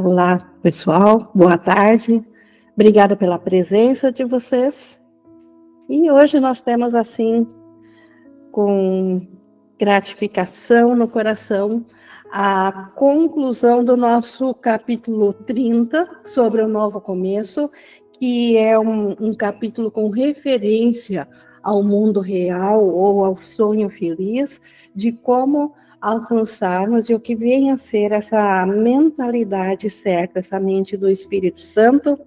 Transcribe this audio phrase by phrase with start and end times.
[0.00, 2.24] Olá, pessoal, boa tarde.
[2.72, 5.02] Obrigada pela presença de vocês.
[5.90, 7.48] E hoje nós temos, assim,
[8.52, 9.26] com
[9.76, 11.84] gratificação no coração,
[12.30, 17.68] a conclusão do nosso capítulo 30 sobre o novo começo,
[18.16, 21.26] que é um, um capítulo com referência
[21.60, 24.60] ao mundo real ou ao sonho feliz,
[24.94, 31.08] de como alcançarmos e o que vem a ser essa mentalidade certa, essa mente do
[31.08, 32.18] Espírito Santo.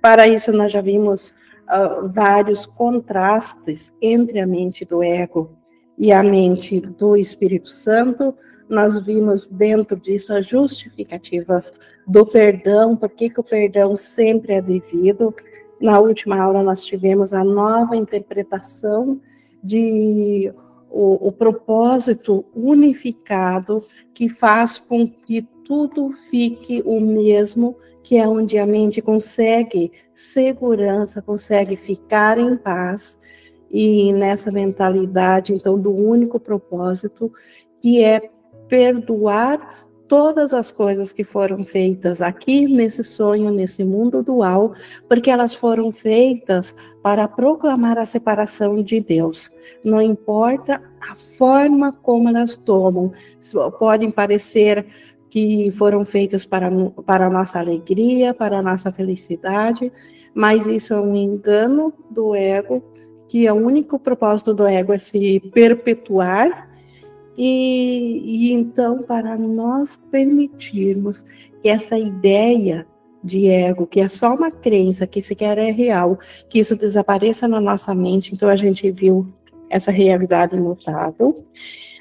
[0.00, 1.34] Para isso, nós já vimos
[1.68, 5.50] uh, vários contrastes entre a mente do ego
[5.98, 8.34] e a mente do Espírito Santo.
[8.68, 11.64] Nós vimos dentro disso a justificativa
[12.06, 15.34] do perdão, por que o perdão sempre é devido.
[15.80, 19.20] Na última aula, nós tivemos a nova interpretação
[19.62, 20.52] de
[20.96, 28.56] o, o propósito unificado que faz com que tudo fique o mesmo, que é onde
[28.56, 33.20] a mente consegue segurança, consegue ficar em paz,
[33.70, 37.30] e nessa mentalidade, então, do único propósito,
[37.78, 38.30] que é
[38.68, 44.74] perdoar todas as coisas que foram feitas aqui nesse sonho, nesse mundo dual,
[45.08, 49.50] porque elas foram feitas para proclamar a separação de Deus.
[49.84, 53.12] Não importa a forma como elas tomam,
[53.78, 54.86] podem parecer
[55.28, 56.70] que foram feitas para,
[57.04, 59.92] para a nossa alegria, para a nossa felicidade,
[60.34, 62.82] mas isso é um engano do ego,
[63.28, 66.65] que é o único propósito do ego é se perpetuar
[67.36, 71.24] e, e então, para nós permitirmos
[71.62, 72.86] que essa ideia
[73.22, 77.60] de ego, que é só uma crença, que sequer é real, que isso desapareça na
[77.60, 79.26] nossa mente, então a gente viu
[79.68, 81.34] essa realidade imutável,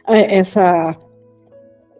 [0.07, 0.95] é, essa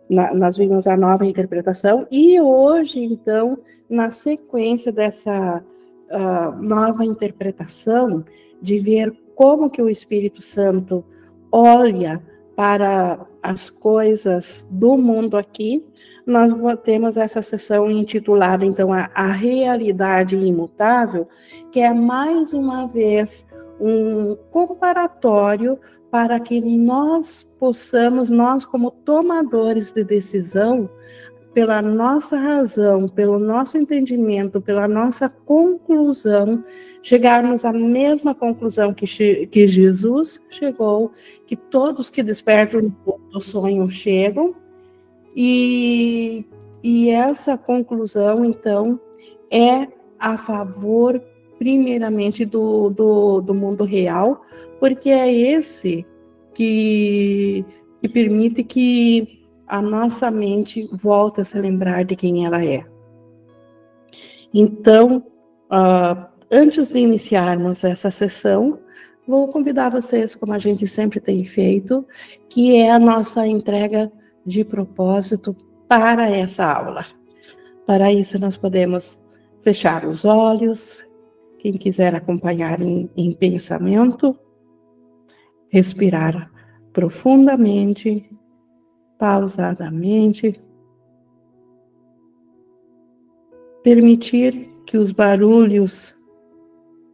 [0.08, 3.58] na, nós vimos a nova interpretação e hoje então
[3.90, 5.64] na sequência dessa
[6.12, 8.24] uh, nova interpretação
[8.62, 11.04] de ver como que o Espírito Santo
[11.52, 12.22] olha
[12.56, 15.86] para as coisas do mundo aqui,
[16.26, 16.52] nós
[16.84, 21.28] temos essa sessão intitulada, então, a, a, Realidade Imutável,
[21.72, 23.46] que é mais uma vez
[23.80, 25.78] um comparatório
[26.10, 30.90] para que nós possamos, nós como tomadores de decisão,
[31.56, 36.62] pela nossa razão, pelo nosso entendimento, pela nossa conclusão,
[37.02, 41.14] chegarmos à mesma conclusão que, que Jesus chegou,
[41.48, 42.94] que todos que despertam
[43.32, 44.54] do sonho chegam,
[45.34, 46.46] e,
[46.84, 49.00] e essa conclusão, então,
[49.50, 49.88] é
[50.20, 51.24] a favor,
[51.58, 54.42] primeiramente, do, do, do mundo real,
[54.78, 56.06] porque é esse
[56.54, 57.64] que,
[58.02, 59.35] que permite que
[59.68, 62.86] a nossa mente volta a se lembrar de quem ela é.
[64.54, 65.26] Então,
[65.72, 68.80] uh, antes de iniciarmos essa sessão,
[69.28, 72.06] vou convidar vocês, como a gente sempre tem feito,
[72.50, 74.12] que é a nossa entrega
[74.46, 75.56] de propósito
[75.88, 77.06] para essa aula.
[77.86, 79.20] Para isso, nós podemos
[79.62, 81.04] fechar os olhos,
[81.58, 84.38] quem quiser acompanhar em, em pensamento,
[85.70, 86.52] respirar
[86.94, 88.30] profundamente
[89.18, 90.62] pausadamente,
[93.84, 96.16] permitir que os barulhos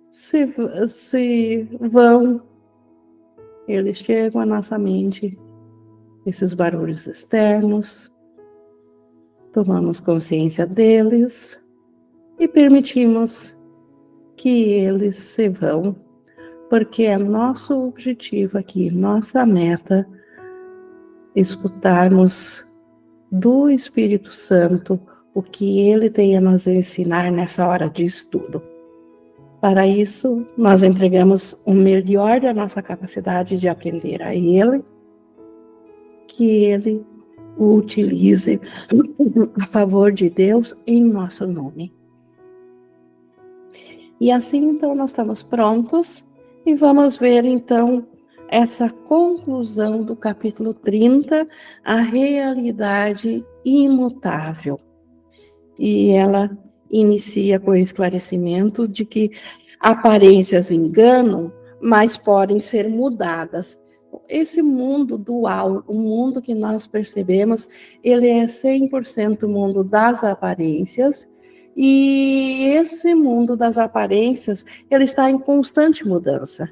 [0.09, 0.53] se,
[0.88, 2.41] se vão,
[3.67, 5.38] eles chegam à nossa mente,
[6.25, 8.12] esses barulhos externos,
[9.51, 11.59] tomamos consciência deles
[12.39, 13.57] e permitimos
[14.35, 15.95] que eles se vão,
[16.69, 20.07] porque é nosso objetivo aqui, nossa meta
[21.36, 22.66] escutarmos
[23.31, 25.00] do Espírito Santo
[25.34, 28.62] o que ele tem a nos ensinar nessa hora de estudo.
[29.62, 34.84] Para isso, nós entregamos o melhor da nossa capacidade de aprender a ele,
[36.28, 37.06] que ele
[37.58, 38.60] o utilize
[39.62, 41.94] a favor de Deus em nosso nome.
[44.19, 46.24] E assim, então, nós estamos prontos
[46.66, 48.06] e vamos ver, então,
[48.51, 51.48] essa conclusão do capítulo 30,
[51.86, 54.75] a realidade imutável.
[55.80, 56.51] E ela
[56.92, 59.31] inicia com o esclarecimento de que
[59.80, 61.50] aparências enganam,
[61.81, 63.80] mas podem ser mudadas.
[64.27, 67.69] Esse mundo dual, o mundo que nós percebemos,
[68.04, 71.25] ele é 100% o mundo das aparências,
[71.74, 76.69] e esse mundo das aparências, ele está em constante mudança.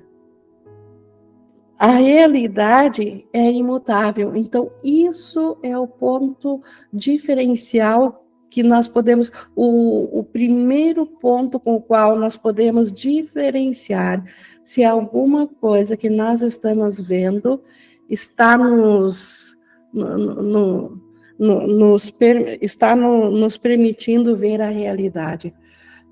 [1.79, 4.35] A realidade é imutável.
[4.35, 6.61] Então, isso é o ponto
[6.91, 14.25] diferencial que nós podemos, o, o primeiro ponto com o qual nós podemos diferenciar
[14.61, 17.61] se alguma coisa que nós estamos vendo
[18.09, 19.55] está nos,
[19.93, 21.01] no, no,
[21.39, 22.11] no, nos,
[22.59, 25.53] está nos permitindo ver a realidade.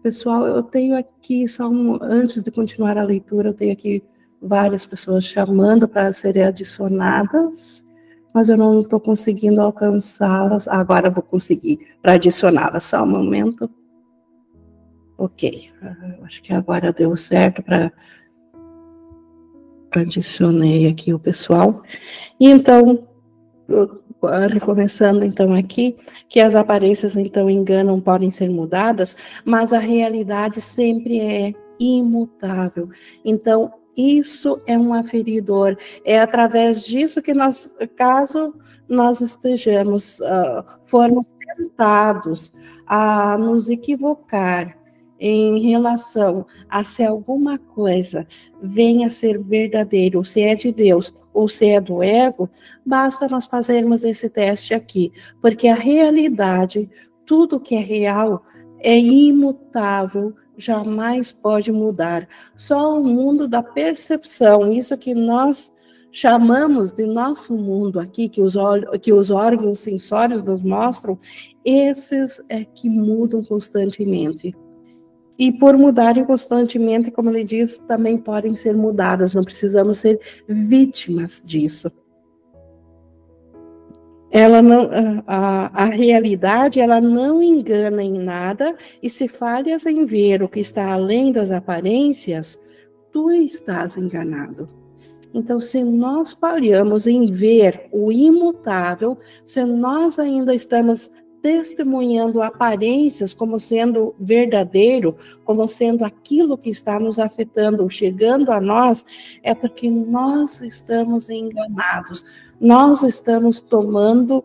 [0.01, 4.01] Pessoal, eu tenho aqui, só um, antes de continuar a leitura, eu tenho aqui
[4.41, 7.85] várias pessoas chamando para serem adicionadas
[8.37, 10.67] mas eu não estou conseguindo alcançá-las.
[10.67, 12.83] Agora vou conseguir para adicioná-las.
[12.83, 13.67] Só um momento.
[15.17, 15.71] Ok,
[16.21, 17.91] acho que agora deu certo para
[19.89, 21.81] adicionei aqui o pessoal.
[22.39, 23.07] E então,
[24.51, 25.97] recomeçando então aqui,
[26.29, 32.87] que as aparências então enganam, podem ser mudadas, mas a realidade sempre é imutável.
[33.25, 35.75] Então, isso é um aferidor.
[36.05, 38.53] É através disso que nós, caso
[38.87, 42.53] nós estejamos, uh, formos tentados
[42.85, 44.77] a nos equivocar
[45.19, 48.27] em relação a se alguma coisa
[48.61, 52.47] venha a ser verdadeiro, se é de Deus ou se é do ego,
[52.85, 55.11] basta nós fazermos esse teste aqui,
[55.41, 56.87] porque a realidade,
[57.25, 58.43] tudo que é real,
[58.79, 62.27] é imutável, jamais pode mudar.
[62.55, 65.71] Só o mundo da percepção, isso que nós
[66.11, 68.55] chamamos de nosso mundo aqui, que os,
[69.01, 71.17] que os órgãos sensórios nos mostram,
[71.63, 74.55] esses é que mudam constantemente.
[75.37, 81.41] E por mudarem constantemente, como ele diz, também podem ser mudadas, não precisamos ser vítimas
[81.45, 81.91] disso
[84.29, 84.89] ela não
[85.25, 90.59] a, a realidade ela não engana em nada e se falhas em ver o que
[90.59, 92.59] está além das aparências
[93.11, 94.67] tu estás enganado.
[95.33, 101.09] Então se nós falhamos em ver o imutável se nós ainda estamos
[101.41, 109.05] testemunhando aparências como sendo verdadeiro, como sendo aquilo que está nos afetando, chegando a nós,
[109.43, 112.25] é porque nós estamos enganados,
[112.59, 114.43] nós estamos tomando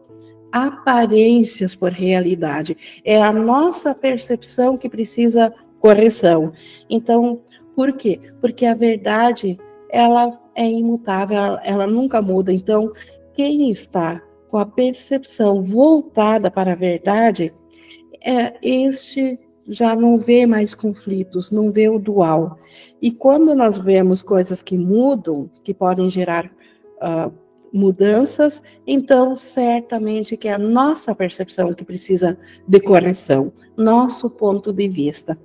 [0.52, 2.76] aparências por realidade.
[3.04, 6.52] É a nossa percepção que precisa correção.
[6.88, 7.40] Então,
[7.74, 8.20] por quê?
[8.40, 9.58] Porque a verdade,
[9.90, 12.52] ela é imutável, ela, ela nunca muda.
[12.52, 12.92] Então,
[13.34, 14.22] quem está
[14.52, 17.54] com a percepção voltada para a verdade,
[18.22, 22.58] é, este já não vê mais conflitos, não vê o dual.
[23.00, 27.32] E quando nós vemos coisas que mudam, que podem gerar uh,
[27.72, 32.38] mudanças, então certamente que é a nossa percepção que precisa
[32.68, 35.38] de correção, nosso ponto de vista.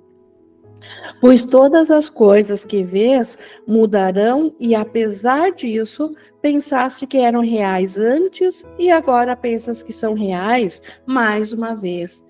[1.19, 8.65] Pois todas as coisas que vês mudarão, e apesar disso, pensaste que eram reais antes
[8.77, 12.23] e agora pensas que são reais mais uma vez.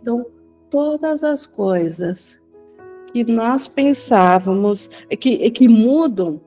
[0.00, 0.26] Então,
[0.70, 2.40] todas as coisas
[3.12, 4.88] que nós pensávamos
[5.20, 6.40] que, que mudam,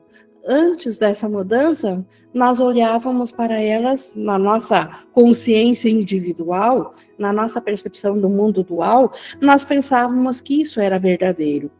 [0.46, 8.28] antes dessa mudança, nós olhávamos para elas na nossa consciência individual, na nossa percepção do
[8.28, 11.70] mundo dual, nós pensávamos que isso era verdadeiro.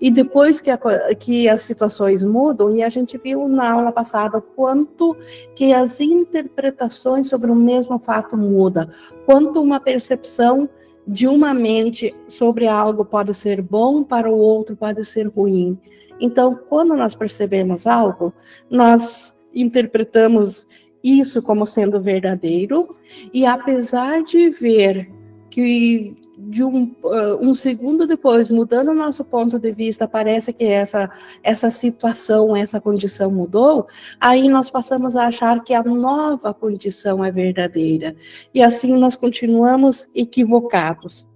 [0.00, 0.78] E depois que, a,
[1.18, 5.16] que as situações mudam, e a gente viu na aula passada quanto
[5.54, 8.90] que as interpretações sobre o mesmo fato muda,
[9.24, 10.68] quanto uma percepção
[11.06, 15.78] de uma mente sobre algo pode ser bom, para o outro pode ser ruim.
[16.20, 18.32] Então, quando nós percebemos algo,
[18.70, 20.66] nós interpretamos
[21.02, 22.96] isso como sendo verdadeiro,
[23.32, 25.10] e apesar de ver
[25.50, 30.64] que de um, uh, um segundo depois, mudando o nosso ponto de vista, parece que
[30.64, 31.10] essa,
[31.42, 33.86] essa situação, essa condição mudou,
[34.20, 38.16] aí nós passamos a achar que a nova condição é verdadeira.
[38.52, 41.26] E assim nós continuamos equivocados.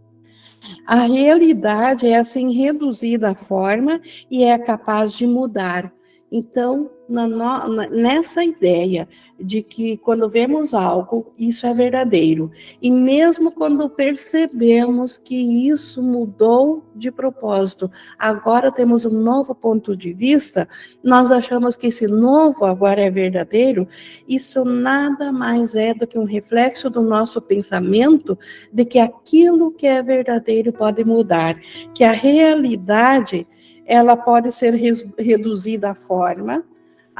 [0.87, 5.93] A realidade é assim reduzida à forma e é capaz de mudar.
[6.31, 9.09] Então, na, na, nessa ideia
[9.39, 12.51] de que quando vemos algo, isso é verdadeiro.
[12.83, 15.37] E mesmo quando percebemos que
[15.69, 20.69] isso mudou de propósito, agora temos um novo ponto de vista,
[21.03, 23.87] nós achamos que esse novo agora é verdadeiro,
[24.27, 28.37] isso nada mais é do que um reflexo do nosso pensamento
[28.73, 31.57] de que aquilo que é verdadeiro pode mudar,
[31.95, 33.47] que a realidade
[33.87, 34.75] ela pode ser
[35.19, 36.63] reduzida à forma,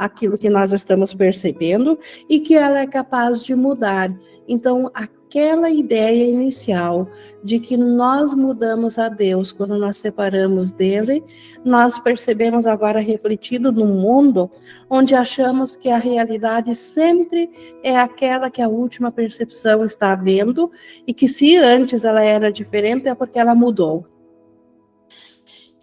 [0.05, 4.09] aquilo que nós estamos percebendo, e que ela é capaz de mudar.
[4.47, 7.07] Então, aquela ideia inicial
[7.43, 11.23] de que nós mudamos a Deus quando nós separamos dele,
[11.63, 14.49] nós percebemos agora refletido no mundo
[14.89, 20.71] onde achamos que a realidade sempre é aquela que a última percepção está vendo
[21.05, 24.18] e que se antes ela era diferente é porque ela mudou.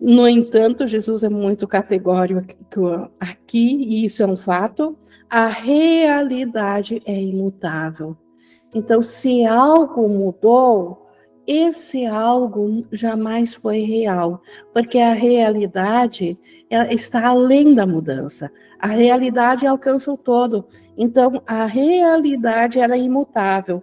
[0.01, 4.97] No entanto, Jesus é muito categórico aqui, e isso é um fato,
[5.29, 8.17] a realidade é imutável.
[8.75, 11.07] Então, se algo mudou,
[11.47, 16.39] esse algo jamais foi real, porque a realidade
[16.91, 18.51] está além da mudança.
[18.79, 20.67] A realidade alcança o todo.
[20.99, 23.83] Então, a realidade era é imutável.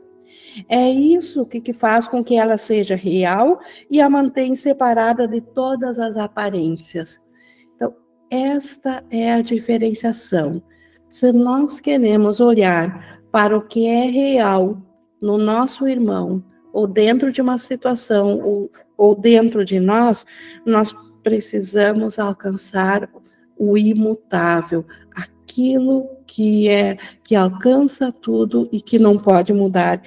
[0.68, 5.42] É isso que, que faz com que ela seja real e a mantém separada de
[5.42, 7.20] todas as aparências.
[7.76, 7.94] Então,
[8.30, 10.62] esta é a diferenciação.
[11.10, 14.82] Se nós queremos olhar para o que é real
[15.22, 16.44] no nosso irmão,
[16.74, 20.26] ou dentro de uma situação, ou, ou dentro de nós,
[20.66, 23.10] nós precisamos alcançar
[23.56, 30.02] o imutável, aquilo que é que alcança tudo e que não pode mudar.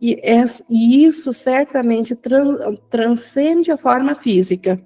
[0.00, 4.80] E, é, e isso certamente trans, transcende a forma física.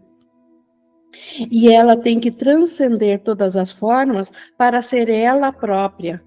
[1.50, 6.22] E ela tem que transcender todas as formas para ser ela própria.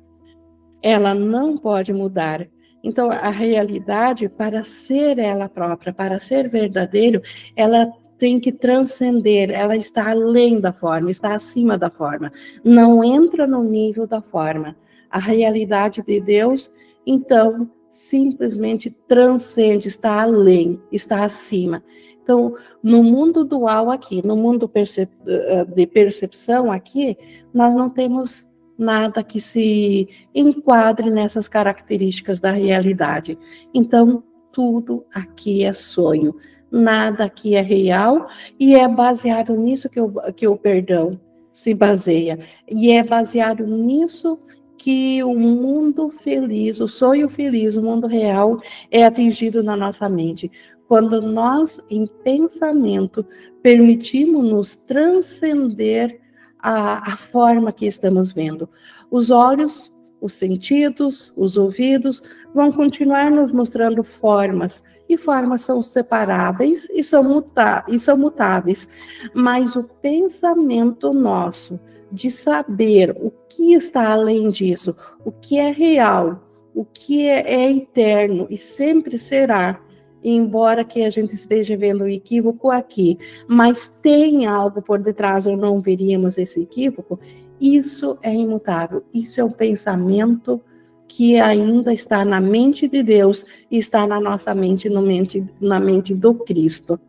[0.81, 2.47] Ela não pode mudar.
[2.83, 7.21] Então, a realidade, para ser ela própria, para ser verdadeiro,
[7.55, 12.31] ela tem que transcender, ela está além da forma, está acima da forma.
[12.63, 14.75] Não entra no nível da forma.
[15.09, 16.71] A realidade de Deus,
[17.05, 21.83] então, simplesmente transcende, está além, está acima.
[22.23, 27.15] Então, no mundo dual aqui, no mundo percep eh, de percepção aqui,
[27.53, 28.43] nós não temos
[28.75, 33.37] nada que se enquadre nessas características da realidade.
[33.71, 36.35] Então, tudo aqui é sonho,
[36.71, 38.27] nada aqui é real
[38.59, 41.19] e é baseado nisso que o, que o perdão
[41.51, 42.39] se baseia.
[42.67, 44.39] E é baseado nisso
[44.83, 48.59] que o mundo feliz, o sonho feliz, o mundo real
[48.91, 50.51] é atingido na nossa mente.
[50.89, 53.25] Quando nós, em pensamento,
[53.61, 56.19] permitimos nos transcender
[56.59, 58.69] a, a forma que estamos vendo.
[59.09, 62.21] Os olhos, os sentidos, os ouvidos
[62.53, 68.89] vão continuar nos mostrando formas, e formas são separáveis e são, muta e são mutáveis,
[69.33, 71.79] mas o pensamento nosso
[72.13, 77.71] de saber o que está além disso, o que é real, o que é, é
[77.71, 79.81] eterno e sempre será,
[80.23, 83.17] embora que a gente esteja vendo o equívoco aqui,
[83.47, 87.19] mas tem algo por detrás ou não veríamos esse equívoco,
[87.59, 90.61] isso é imutável, isso é um pensamento
[91.07, 96.13] que ainda está na mente de Deus está na nossa mente, no mente na mente
[96.13, 96.99] do Cristo.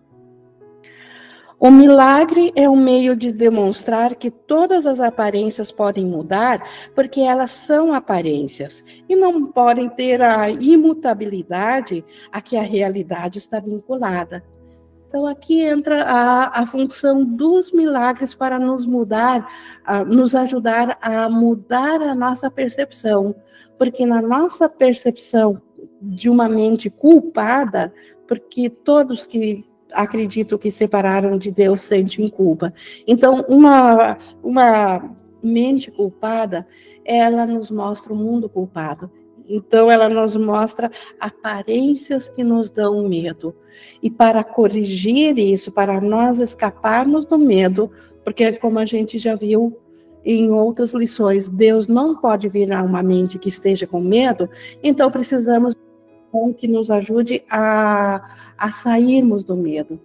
[1.59, 6.63] O milagre é um meio de demonstrar que todas as aparências podem mudar,
[6.95, 13.61] porque elas são aparências e não podem ter a imutabilidade a que a realidade está
[13.61, 14.45] vinculada.
[15.09, 19.49] Então, aqui entra a, a função dos milagres para nos mudar,
[19.85, 23.33] a, nos ajudar a mudar a nossa percepção,
[23.79, 25.63] porque na nossa percepção
[26.03, 27.95] de uma mente culpada,
[28.27, 32.73] porque todos que acredito que separaram de Deus sentem culpa.
[33.07, 36.67] Então, uma, uma mente culpada,
[37.05, 39.11] ela nos mostra o mundo culpado.
[39.47, 43.55] Então, ela nos mostra aparências que nos dão medo.
[44.03, 47.91] E para corrigir isso, para nós escaparmos do medo,
[48.25, 49.79] porque, como a gente já viu
[50.25, 54.49] em outras lições, Deus não pode virar uma mente que esteja com medo,
[54.83, 55.77] então precisamos
[56.53, 58.23] que nos ajude a,
[58.59, 60.01] a sairmos do medo.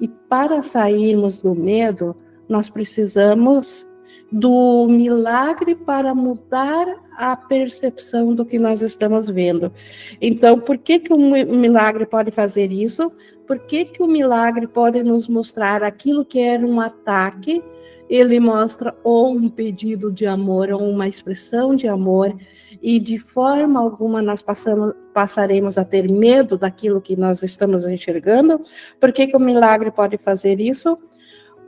[0.00, 2.16] E para sairmos do medo,
[2.48, 3.86] nós precisamos
[4.32, 9.72] do milagre para mudar a percepção do que nós estamos vendo.
[10.20, 13.12] Então, por que, que o milagre pode fazer isso?
[13.46, 17.62] Por que, que o milagre pode nos mostrar aquilo que era um ataque?
[18.08, 22.34] Ele mostra ou um pedido de amor ou uma expressão de amor
[22.82, 28.60] e de forma alguma nós passamos, passaremos a ter medo daquilo que nós estamos enxergando.
[28.98, 30.98] Por que, que o milagre pode fazer isso?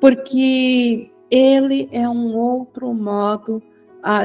[0.01, 3.63] Porque ele é um outro modo,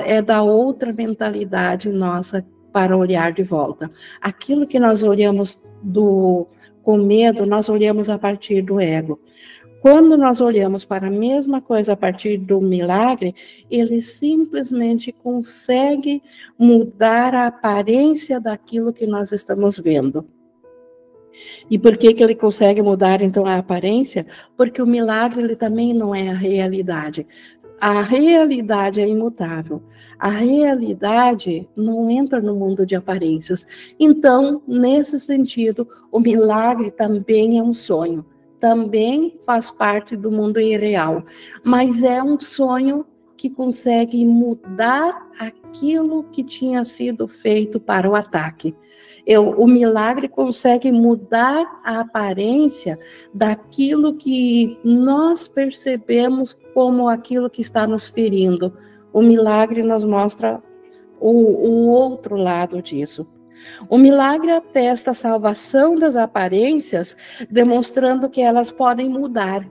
[0.05, 3.91] é da outra mentalidade nossa para olhar de volta.
[4.21, 6.47] Aquilo que nós olhamos do
[6.81, 9.19] com medo, nós olhamos a partir do ego.
[9.81, 13.35] Quando nós olhamos para a mesma coisa a partir do milagre,
[13.69, 16.21] ele simplesmente consegue
[16.57, 20.25] mudar a aparência daquilo que nós estamos vendo.
[21.69, 24.25] E por que, que ele consegue mudar então a aparência?
[24.55, 27.27] Porque o milagre ele também não é a realidade.
[27.79, 29.83] A realidade é imutável.
[30.17, 33.67] A realidade não entra no mundo de aparências.
[33.99, 38.25] Então, nesse sentido, o milagre também é um sonho
[38.59, 41.23] também faz parte do mundo irreal,
[41.63, 43.05] mas é um sonho
[43.37, 48.75] que consegue mudar aquilo que tinha sido feito para o ataque.
[49.25, 52.97] Eu, o milagre consegue mudar a aparência
[53.33, 58.73] daquilo que nós percebemos como aquilo que está nos ferindo.
[59.13, 60.63] O milagre nos mostra
[61.19, 63.27] o, o outro lado disso.
[63.89, 67.15] O milagre atesta a salvação das aparências,
[67.49, 69.67] demonstrando que elas podem mudar.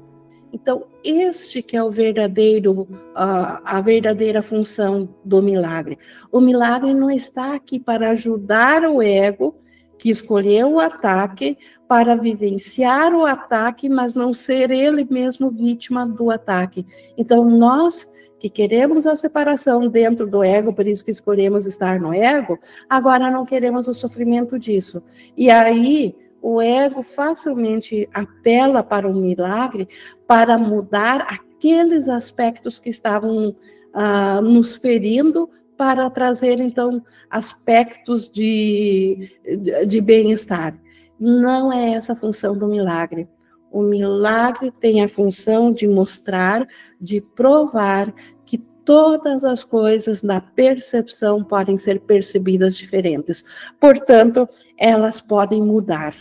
[0.52, 5.98] Então, este que é o verdadeiro, a verdadeira função do milagre.
[6.32, 9.56] O milagre não está aqui para ajudar o ego
[9.98, 11.56] que escolheu o ataque
[11.88, 16.86] para vivenciar o ataque, mas não ser ele mesmo vítima do ataque.
[17.16, 18.06] Então, nós
[18.38, 23.30] que queremos a separação dentro do ego, por isso que escolhemos estar no ego, agora
[23.30, 25.02] não queremos o sofrimento disso.
[25.36, 29.88] E aí o ego facilmente apela para o milagre
[30.26, 33.56] para mudar aqueles aspectos que estavam
[33.92, 40.78] ah, nos ferindo para trazer então aspectos de, de, de bem-estar.
[41.18, 43.28] Não é essa a função do milagre.
[43.76, 46.66] O milagre tem a função de mostrar,
[46.98, 48.10] de provar
[48.46, 53.44] que todas as coisas na percepção podem ser percebidas diferentes.
[53.78, 56.14] Portanto, elas podem mudar.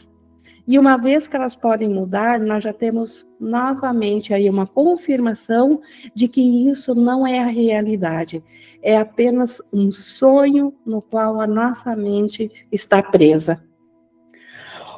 [0.68, 5.80] E uma vez que elas podem mudar, nós já temos novamente aí uma confirmação
[6.14, 8.44] de que isso não é a realidade,
[8.82, 13.64] é apenas um sonho no qual a nossa mente está presa.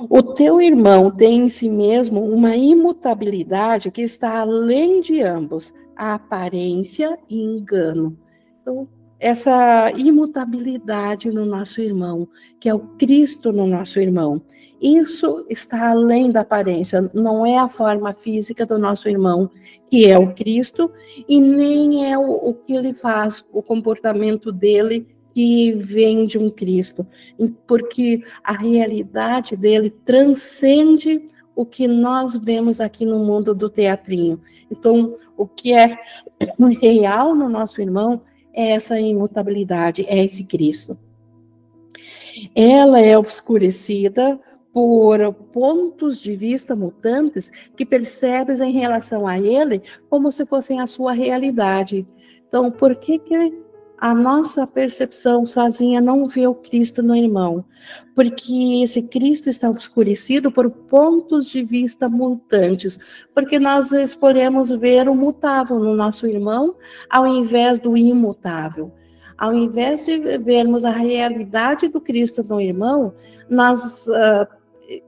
[0.09, 6.13] O teu irmão tem em si mesmo uma imutabilidade que está além de ambos, a
[6.13, 8.17] aparência e engano.
[8.61, 8.87] Então,
[9.19, 12.27] essa imutabilidade no nosso irmão,
[12.59, 14.41] que é o Cristo no nosso irmão,
[14.79, 19.49] isso está além da aparência, não é a forma física do nosso irmão,
[19.89, 20.91] que é o Cristo,
[21.27, 25.07] e nem é o, o que ele faz, o comportamento dele
[25.37, 27.05] que vem de um Cristo,
[27.67, 34.41] porque a realidade dele transcende o que nós vemos aqui no mundo do teatrinho.
[34.71, 35.95] Então, o que é
[36.81, 40.97] real no nosso irmão é essa imutabilidade, é esse Cristo.
[42.55, 44.39] Ela é obscurecida
[44.73, 50.87] por pontos de vista mutantes que percebes em relação a ele como se fossem a
[50.87, 52.07] sua realidade.
[52.47, 53.66] Então, por que que
[53.97, 57.65] a nossa percepção sozinha não vê o Cristo no irmão,
[58.13, 62.99] porque esse Cristo está obscurecido por pontos de vista mutantes,
[63.33, 66.75] porque nós escolhemos ver o mutável no nosso irmão
[67.09, 68.91] ao invés do imutável.
[69.35, 73.13] Ao invés de vermos a realidade do Cristo no irmão,
[73.47, 74.47] nós, uh,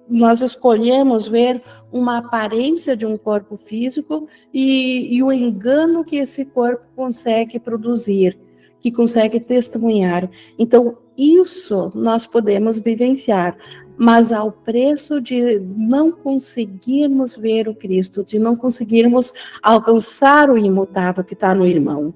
[0.08, 6.46] nós escolhemos ver uma aparência de um corpo físico e, e o engano que esse
[6.46, 8.38] corpo consegue produzir
[8.80, 10.30] que consegue testemunhar.
[10.58, 13.58] Então, isso nós podemos vivenciar,
[13.98, 21.24] mas ao preço de não conseguirmos ver o Cristo, de não conseguirmos alcançar o imutável
[21.24, 22.14] que está no irmão.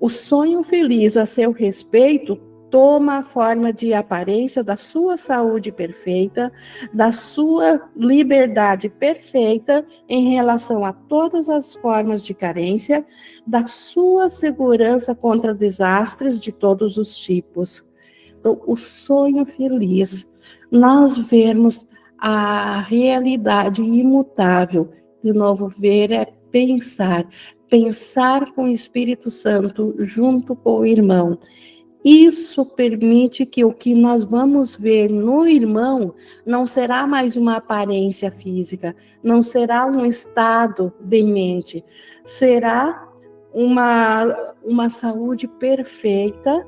[0.00, 2.38] O sonho feliz a seu respeito
[2.70, 6.52] toma a forma de aparência da sua saúde perfeita,
[6.92, 13.04] da sua liberdade perfeita em relação a todas as formas de carência,
[13.46, 17.84] da sua segurança contra desastres de todos os tipos.
[18.38, 20.26] Então, o sonho feliz,
[20.70, 21.86] nós vermos
[22.18, 24.90] a realidade imutável,
[25.22, 27.26] de novo, ver é pensar,
[27.68, 31.38] pensar com o Espírito Santo junto com o irmão
[32.04, 36.14] isso permite que o que nós vamos ver no irmão
[36.46, 41.84] não será mais uma aparência física, não será um estado de mente,
[42.24, 43.08] será
[43.52, 46.64] uma, uma saúde perfeita,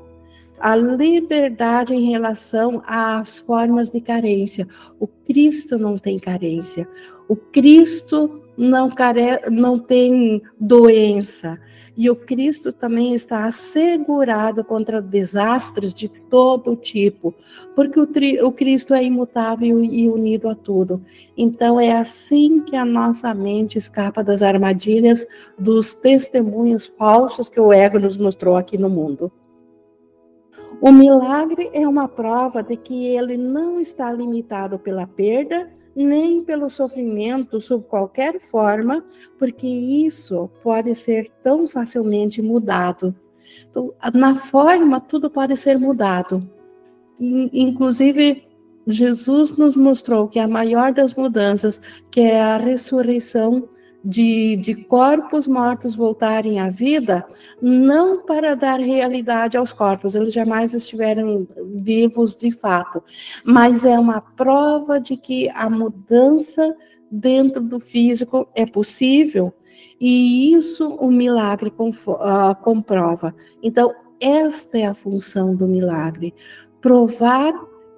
[0.59, 4.67] a liberdade em relação às formas de carência.
[4.99, 6.87] O Cristo não tem carência,
[7.27, 11.59] o Cristo não, care, não tem doença.
[11.97, 17.33] e o Cristo também está assegurado contra desastres de todo tipo,
[17.75, 21.01] porque o, tri, o Cristo é imutável e unido a tudo.
[21.37, 25.27] Então é assim que a nossa mente escapa das armadilhas
[25.59, 29.31] dos testemunhos falsos que o ego nos mostrou aqui no mundo.
[30.81, 36.69] O milagre é uma prova de que ele não está limitado pela perda nem pelo
[36.69, 39.05] sofrimento sob qualquer forma,
[39.37, 43.15] porque isso pode ser tão facilmente mudado.
[43.69, 46.47] Então, na forma, tudo pode ser mudado.
[47.19, 48.47] Inclusive,
[48.87, 53.67] Jesus nos mostrou que a maior das mudanças, que é a ressurreição,
[54.03, 57.25] de, de corpos mortos voltarem à vida,
[57.61, 63.03] não para dar realidade aos corpos, eles jamais estiveram vivos de fato,
[63.45, 66.75] mas é uma prova de que a mudança
[67.11, 69.53] dentro do físico é possível,
[69.99, 73.35] e isso o milagre uh, comprova.
[73.61, 76.33] Então, esta é a função do milagre:
[76.79, 77.53] provar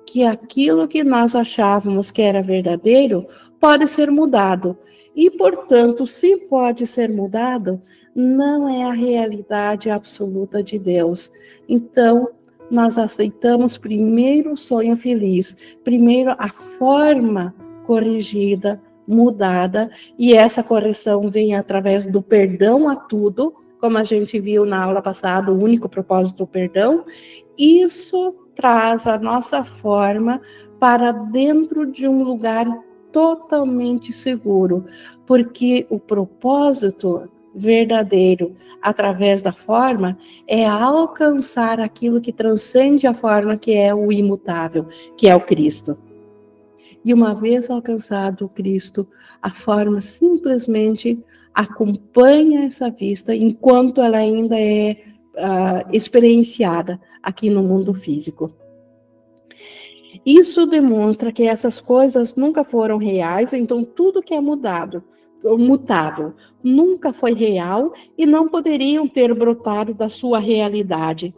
[0.05, 3.25] que aquilo que nós achávamos que era verdadeiro
[3.59, 4.77] pode ser mudado
[5.15, 7.79] e, portanto, se pode ser mudado,
[8.15, 11.31] não é a realidade absoluta de Deus.
[11.67, 12.29] Então,
[12.69, 21.55] nós aceitamos primeiro o sonho feliz, primeiro a forma corrigida, mudada, e essa correção vem
[21.55, 26.37] através do perdão a tudo, como a gente viu na aula passada, o único propósito
[26.37, 27.03] do perdão.
[27.57, 30.41] Isso traz a nossa forma
[30.79, 32.65] para dentro de um lugar
[33.13, 34.85] totalmente seguro,
[35.25, 43.73] porque o propósito verdadeiro através da forma é alcançar aquilo que transcende a forma, que
[43.73, 45.97] é o imutável, que é o Cristo.
[47.05, 49.07] E uma vez alcançado o Cristo,
[49.41, 51.19] a forma simplesmente
[51.53, 54.97] acompanha essa vista enquanto ela ainda é
[55.35, 58.51] uh, experienciada aqui no mundo físico.
[60.25, 65.03] Isso demonstra que essas coisas nunca foram reais, então tudo que é mudado,
[65.43, 71.35] mutável, nunca foi real e não poderiam ter brotado da sua realidade.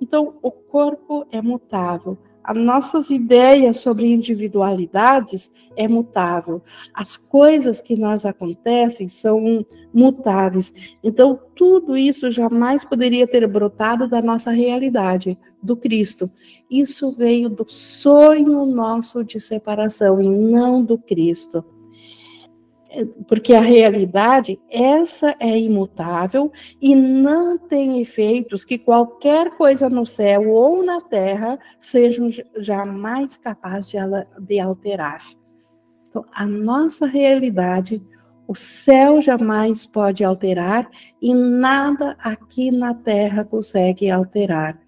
[0.00, 6.62] Então, o corpo é mutável, as nossas ideias sobre individualidades é mutável.
[6.92, 10.72] As coisas que nós acontecem são mutáveis.
[11.02, 16.30] Então, tudo isso jamais poderia ter brotado da nossa realidade, do Cristo.
[16.70, 21.64] Isso veio do sonho nosso de separação e não do Cristo
[23.26, 30.50] porque a realidade, essa é imutável e não tem efeitos que qualquer coisa no céu
[30.50, 32.28] ou na terra sejam
[32.58, 33.98] jamais capaz de,
[34.60, 35.24] alterar.
[36.08, 38.02] Então, a nossa realidade,
[38.46, 40.88] o céu jamais pode alterar
[41.20, 44.78] e nada aqui na terra consegue alterar.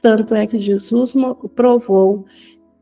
[0.00, 1.12] Tanto é que Jesus
[1.54, 2.26] provou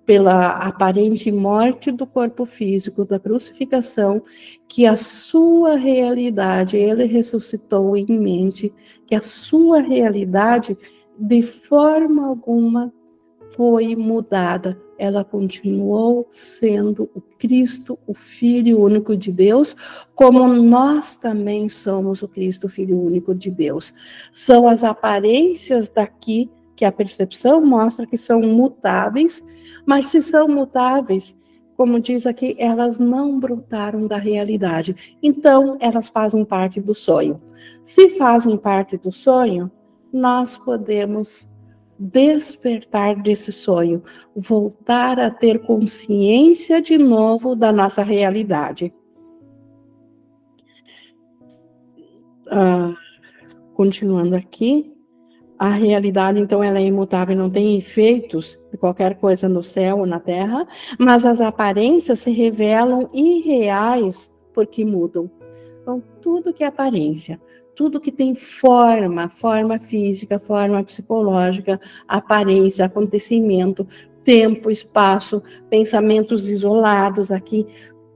[0.06, 4.22] pela aparente morte do corpo físico, da crucificação,
[4.68, 8.72] que a sua realidade, ele ressuscitou em mente,
[9.06, 10.76] que a sua realidade,
[11.18, 12.92] de forma alguma,
[13.56, 14.78] foi mudada.
[14.98, 19.74] Ela continuou sendo o Cristo, o Filho único de Deus,
[20.14, 23.92] como nós também somos o Cristo, Filho único de Deus.
[24.32, 29.42] São as aparências daqui que a percepção mostra que são mutáveis,
[29.86, 31.36] mas se são mutáveis,
[31.76, 35.16] como diz aqui, elas não brotaram da realidade.
[35.22, 37.40] Então, elas fazem parte do sonho.
[37.82, 39.70] Se fazem parte do sonho,
[40.12, 41.48] nós podemos
[41.98, 44.02] despertar desse sonho,
[44.34, 48.92] voltar a ter consciência de novo da nossa realidade.
[52.48, 52.94] Ah,
[53.74, 54.93] continuando aqui,
[55.68, 60.06] a realidade, então, ela é imutável, não tem efeitos de qualquer coisa no céu ou
[60.06, 60.66] na terra,
[60.98, 65.30] mas as aparências se revelam irreais porque mudam.
[65.82, 67.40] Então, tudo que é aparência,
[67.74, 73.86] tudo que tem forma, forma física, forma psicológica, aparência, acontecimento,
[74.22, 77.66] tempo, espaço, pensamentos isolados aqui,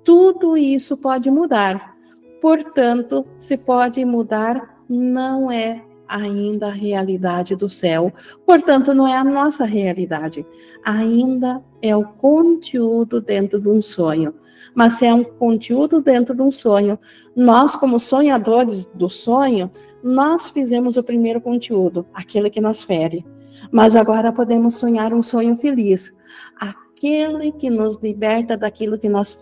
[0.04, 1.94] tudo isso pode mudar.
[2.40, 8.12] Portanto, se pode mudar, não é ainda a realidade do céu.
[8.46, 10.46] Portanto, não é a nossa realidade.
[10.84, 14.34] Ainda é o conteúdo dentro de um sonho.
[14.74, 16.98] Mas se é um conteúdo dentro de um sonho,
[17.36, 19.70] nós, como sonhadores do sonho,
[20.02, 23.26] nós fizemos o primeiro conteúdo, aquele que nos fere.
[23.70, 26.14] Mas agora podemos sonhar um sonho feliz,
[26.58, 29.36] aquele que nos liberta daquilo que nós,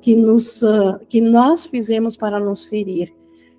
[0.00, 0.60] que nos,
[1.08, 3.12] que nós fizemos para nos ferir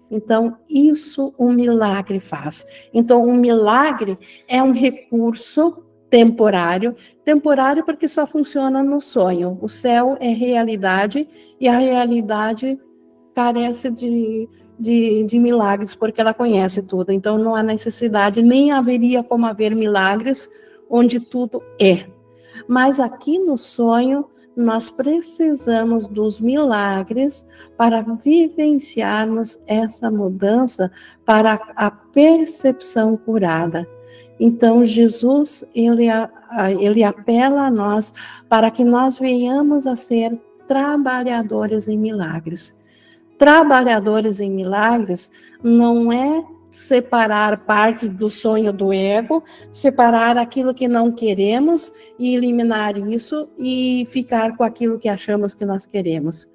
[0.09, 2.65] Então, isso um milagre faz.
[2.93, 9.57] Então, um milagre é um recurso temporário, temporário porque só funciona no sonho.
[9.59, 11.27] O céu é realidade
[11.59, 12.79] e a realidade
[13.33, 17.11] carece de, de, de, milagres porque ela conhece tudo.
[17.11, 20.47] Então não há necessidade, nem haveria como haver milagres
[20.87, 22.05] onde tudo é.
[22.67, 30.91] Mas aqui no sonho nós precisamos dos milagres para vivenciarmos essa mudança
[31.25, 33.87] para a percepção curada.
[34.39, 36.07] Então, Jesus, ele,
[36.79, 38.13] ele apela a nós
[38.49, 42.73] para que nós venhamos a ser trabalhadores em milagres.
[43.37, 51.11] Trabalhadores em milagres não é separar partes do sonho do ego, separar aquilo que não
[51.11, 56.49] queremos e eliminar isso e ficar com aquilo que achamos que nós queremos.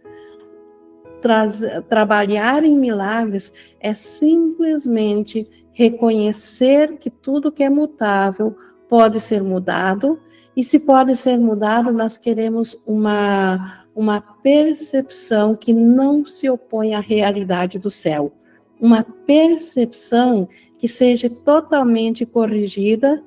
[1.20, 8.56] Traz, trabalhar em milagres é simplesmente reconhecer que tudo que é mutável
[8.88, 10.20] pode ser mudado,
[10.56, 17.00] e se pode ser mudado, nós queremos uma, uma percepção que não se opõe à
[17.00, 18.32] realidade do céu
[18.80, 23.22] uma percepção que seja totalmente corrigida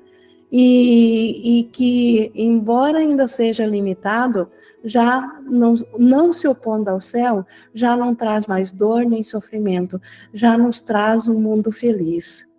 [0.51, 4.49] e, e, que, embora ainda seja limitado,
[4.83, 10.01] já não, não se opondo ao céu, já não traz mais dor nem sofrimento,
[10.33, 12.49] já nos traz um mundo feliz.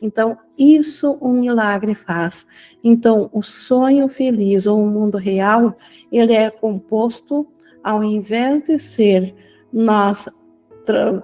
[0.00, 2.46] Então, isso um milagre faz.
[2.82, 5.76] Então, o sonho feliz ou o mundo real,
[6.10, 7.46] ele é composto,
[7.82, 9.34] ao invés de ser
[9.72, 10.28] nós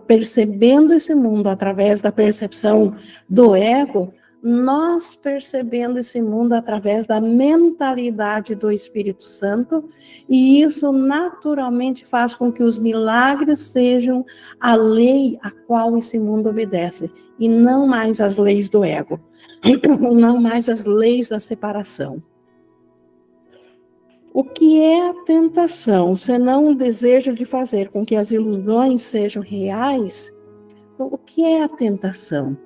[0.06, 2.94] percebendo esse mundo através da percepção
[3.28, 9.88] do ego, nós percebendo esse mundo através da mentalidade do Espírito Santo,
[10.28, 14.24] e isso naturalmente faz com que os milagres sejam
[14.58, 19.20] a lei a qual esse mundo obedece, e não mais as leis do ego,
[20.14, 22.22] não mais as leis da separação.
[24.32, 29.42] O que é a tentação, senão um desejo de fazer com que as ilusões sejam
[29.42, 30.32] reais?
[30.98, 32.56] O que é a tentação?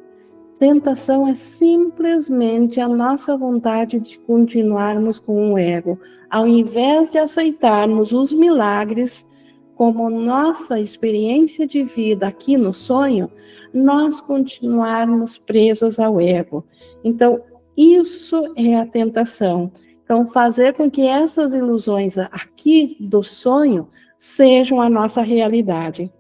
[0.59, 5.99] Tentação é simplesmente a nossa vontade de continuarmos com o ego,
[6.31, 9.27] ao invés de aceitarmos os milagres
[9.75, 13.31] como nossa experiência de vida aqui no sonho,
[13.73, 16.65] nós continuarmos presos ao ego.
[17.03, 17.41] Então,
[17.77, 19.73] isso é a tentação.
[20.05, 23.89] Então, fazer com que essas ilusões aqui do sonho
[24.19, 26.13] sejam a nossa realidade.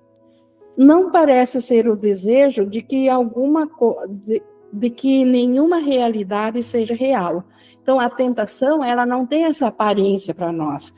[0.76, 3.68] Não parece ser o desejo de que alguma
[4.08, 4.42] de,
[4.72, 7.44] de que nenhuma realidade seja real.
[7.82, 10.92] Então, a tentação, ela não tem essa aparência para nós.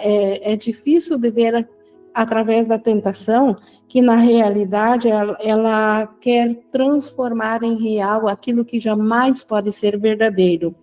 [0.00, 1.68] É, é, difícil de ver
[2.14, 9.44] através da tentação que na realidade ela, ela quer transformar em real aquilo que jamais
[9.44, 10.74] pode ser verdadeiro.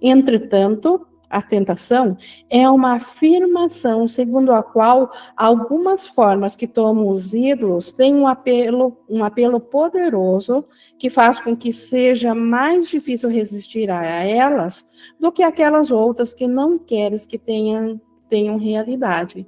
[0.00, 2.16] Entretanto, a tentação
[2.48, 8.96] é uma afirmação segundo a qual algumas formas que tomam os ídolos têm um apelo,
[9.08, 10.64] um apelo poderoso
[10.98, 14.86] que faz com que seja mais difícil resistir a elas
[15.18, 19.46] do que aquelas outras que não queres que tenham, tenham realidade.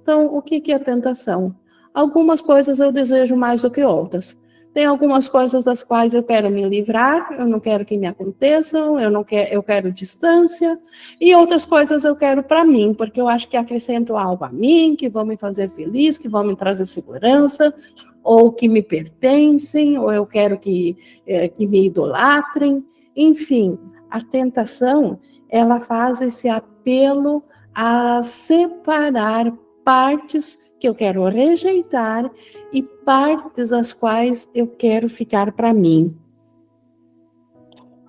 [0.00, 1.54] Então, o que, é tentação?
[1.92, 4.37] Algumas coisas eu desejo mais do que outras.
[4.78, 8.96] Tem algumas coisas das quais eu quero me livrar, eu não quero que me aconteçam,
[9.00, 10.78] eu não quero, eu quero distância,
[11.20, 14.94] e outras coisas eu quero para mim, porque eu acho que acrescento algo a mim,
[14.94, 17.74] que vão me fazer feliz, que vão me trazer segurança,
[18.22, 22.86] ou que me pertencem, ou eu quero que, é, que me idolatrem,
[23.16, 23.76] enfim,
[24.08, 27.42] a tentação ela faz esse apelo
[27.74, 29.52] a separar
[29.84, 32.30] partes que eu quero rejeitar
[32.72, 36.16] e partes das quais eu quero ficar para mim.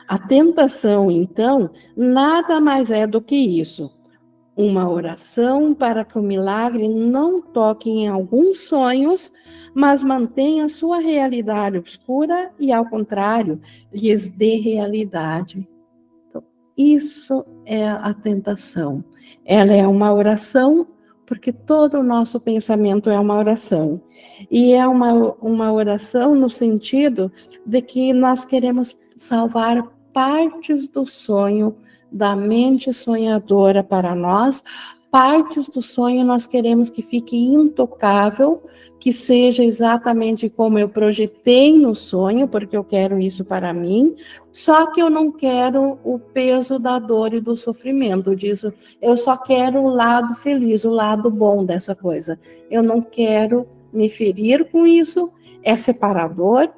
[0.07, 3.91] A tentação, então, nada mais é do que isso.
[4.57, 9.31] Uma oração para que o milagre não toque em alguns sonhos,
[9.73, 13.61] mas mantenha sua realidade obscura e, ao contrário,
[13.93, 15.67] lhes dê realidade.
[16.27, 16.43] Então,
[16.75, 19.03] isso é a tentação.
[19.45, 20.87] Ela é uma oração
[21.29, 24.01] porque todo o nosso pensamento é uma oração.
[24.49, 27.31] E é uma, uma oração no sentido
[27.63, 31.77] de que nós queremos salvar partes do sonho
[32.11, 34.63] da mente sonhadora para nós,
[35.11, 38.63] partes do sonho nós queremos que fique intocável,
[38.99, 44.15] que seja exatamente como eu projetei no sonho, porque eu quero isso para mim,
[44.51, 48.73] só que eu não quero o peso da dor e do sofrimento disso.
[49.01, 52.37] Eu só quero o lado feliz, o lado bom dessa coisa.
[52.69, 55.31] Eu não quero me ferir com isso,
[55.63, 56.69] é separador,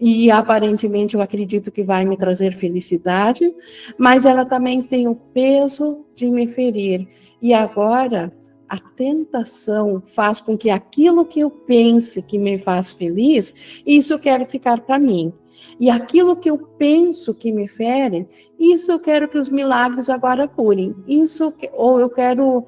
[0.00, 3.54] e aparentemente eu acredito que vai me trazer felicidade,
[3.98, 7.06] mas ela também tem o peso de me ferir.
[7.42, 8.32] E agora
[8.66, 13.52] a tentação faz com que aquilo que eu pense que me faz feliz,
[13.84, 15.32] isso eu quero ficar para mim.
[15.78, 20.46] E aquilo que eu penso que me fere, isso eu quero que os milagres agora
[20.46, 20.94] curem.
[21.06, 22.66] Isso, ou eu quero uh,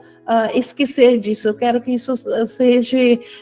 [0.55, 2.14] esquecer disso, eu quero que isso
[2.46, 2.96] seja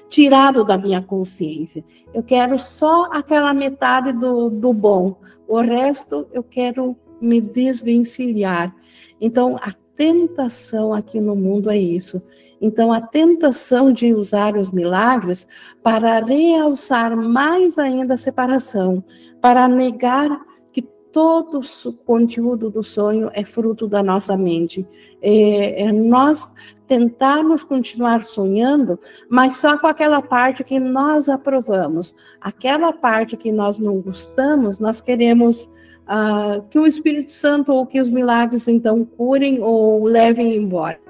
[0.09, 1.85] tirado da minha consciência.
[2.13, 5.17] Eu quero só aquela metade do, do bom.
[5.47, 8.75] O resto eu quero me desvencilhar.
[9.21, 12.23] Então, a tentação aqui no mundo é isso.
[12.61, 15.49] Então, a tentação de usar os milagres
[15.83, 19.03] para realçar mais ainda a separação,
[19.41, 24.87] para negar que todo o conteúdo do sonho é fruto da nossa mente.
[25.23, 26.53] É, é nós
[26.87, 32.15] tentarmos continuar sonhando, mas só com aquela parte que nós aprovamos.
[32.41, 35.71] Aquela parte que nós não gostamos, nós queremos
[36.11, 41.10] uh, que o Espírito Santo ou que os milagres então curem ou levem embora.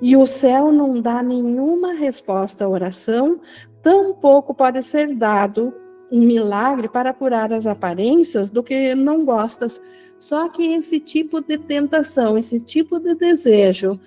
[0.00, 3.40] E o céu não dá nenhuma resposta à oração,
[3.82, 5.72] tampouco pode ser dado
[6.10, 9.80] um milagre para curar as aparências do que não gostas.
[10.18, 13.98] Só que esse tipo de tentação, esse tipo de desejo,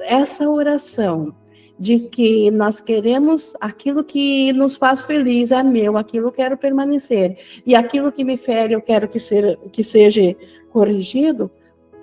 [0.00, 1.34] essa oração
[1.78, 7.74] de que nós queremos aquilo que nos faz feliz é meu, aquilo quero permanecer, e
[7.74, 10.34] aquilo que me fere eu quero que, ser, que seja
[10.70, 11.50] corrigido,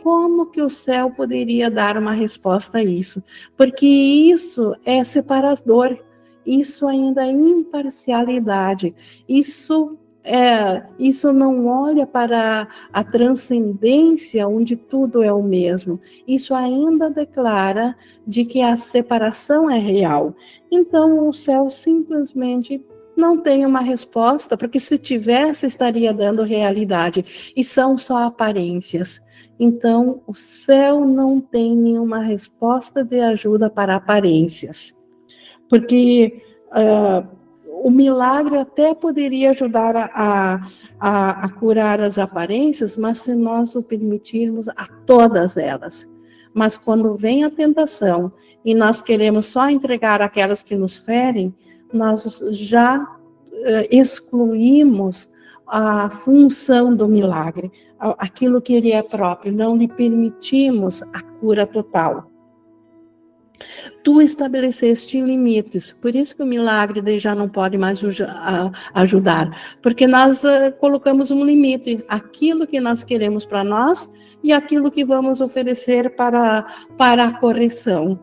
[0.04, 3.24] como que o céu poderia dar uma resposta a isso?
[3.56, 5.98] Porque isso é separador,
[6.46, 8.94] isso ainda é imparcialidade,
[9.30, 16.00] isso é, isso não olha para a transcendência onde tudo é o mesmo.
[16.28, 17.96] Isso ainda declara
[18.28, 20.36] de que a separação é real.
[20.72, 22.82] Então o céu simplesmente
[23.16, 29.22] não tem uma resposta, porque se tivesse estaria dando realidade e são só aparências.
[29.64, 34.94] Então, o céu não tem nenhuma resposta de ajuda para aparências.
[35.70, 37.26] Porque uh,
[37.82, 40.68] o milagre até poderia ajudar a,
[41.00, 46.06] a, a, curar as aparências, mas se nós o permitirmos a todas elas.
[46.54, 48.34] Mas quando vem a tentação
[48.66, 51.56] e nós queremos só entregar aquelas que nos ferem,
[51.94, 55.32] nós já uh, excluímos
[55.66, 57.72] a função do milagre,
[58.18, 62.30] aquilo que ele é próprio, não lhe permitimos a cura total.
[64.04, 68.02] Tu estabeleceste limites, por isso que o milagre já não pode mais
[68.94, 74.10] ajudar, porque nós uh, colocamos um limite, aquilo que nós queremos para nós
[74.44, 76.66] e aquilo que vamos oferecer para,
[76.98, 78.20] para a correção.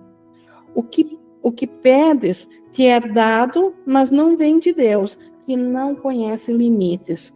[0.74, 5.94] O que, o que pedes te é dado, mas não vem de Deus, que não
[5.94, 7.32] conhece limites.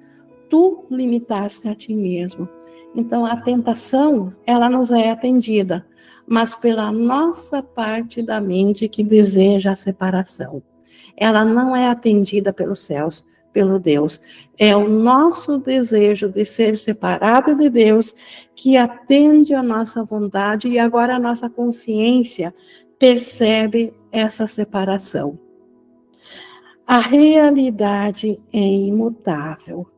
[0.55, 2.49] Tu limitaste a ti mesmo.
[2.95, 5.85] Então, a tentação, ela nos é atendida,
[6.29, 10.63] mas pela nossa parte da mente que deseja a separação.
[11.17, 14.21] Ela não é atendida pelos céus, pelo Deus.
[14.57, 18.15] É o nosso desejo de ser separado de Deus
[18.55, 22.55] que atende a nossa vontade e agora a nossa consciência
[22.97, 25.37] percebe essa separação.
[26.87, 29.93] A realidade é imutável.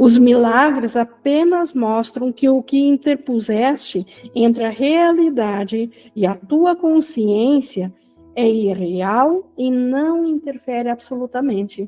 [0.00, 7.92] Os milagres apenas mostram que o que interpuseste entre a realidade e a tua consciência
[8.34, 11.86] é irreal e não interfere absolutamente.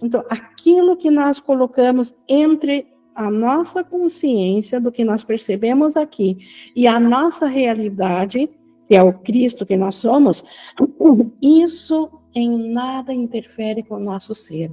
[0.00, 6.38] Então, aquilo que nós colocamos entre a nossa consciência do que nós percebemos aqui
[6.74, 8.48] e a nossa realidade,
[8.88, 10.42] que é o Cristo que nós somos,
[11.42, 14.70] isso em nada interfere com o nosso ser.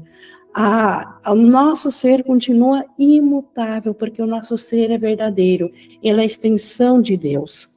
[0.53, 6.25] A, o nosso ser continua imutável, porque o nosso ser é verdadeiro, ele é a
[6.25, 7.73] extensão de Deus.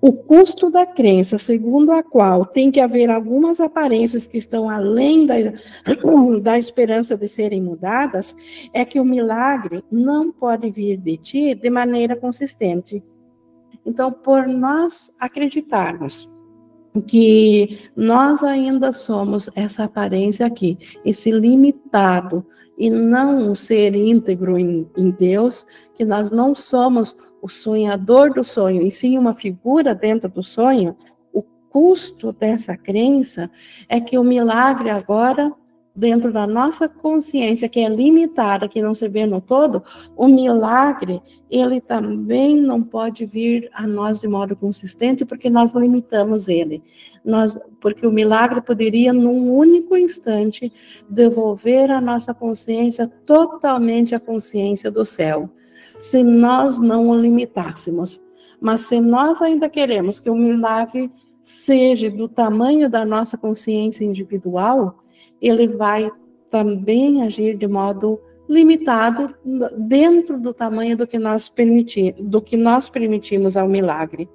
[0.00, 5.26] O custo da crença, segundo a qual tem que haver algumas aparências que estão além
[5.26, 5.34] da,
[6.42, 8.34] da esperança de serem mudadas,
[8.72, 13.02] é que o milagre não pode vir de ti de maneira consistente.
[13.84, 16.28] Então, por nós acreditarmos
[17.06, 22.44] que nós ainda somos essa aparência aqui, esse limitado,
[22.76, 28.44] e não um ser íntegro em, em, Deus, que nós não somos o sonhador do
[28.44, 30.96] sonho, e sim uma figura dentro do sonho,
[31.32, 33.50] o custo dessa crença
[33.88, 35.52] é que o milagre agora
[35.98, 39.82] dentro da nossa consciência, que é limitada, que não se vê no todo,
[40.16, 41.20] o milagre,
[41.50, 46.84] ele também não pode vir a nós de modo consistente, porque nós limitamos ele.
[47.24, 50.72] Nós, porque o milagre poderia, num único instante,
[51.10, 55.50] devolver a nossa consciência totalmente a consciência do céu,
[55.98, 58.22] se nós não o limitássemos.
[58.60, 61.10] Mas se nós ainda queremos que o milagre
[61.42, 65.02] seja do tamanho da nossa consciência individual,
[65.40, 66.10] ele vai
[66.50, 69.34] também agir de modo limitado
[69.76, 71.52] dentro do tamanho do que nós
[72.20, 74.28] do que nós permitimos ao milagre.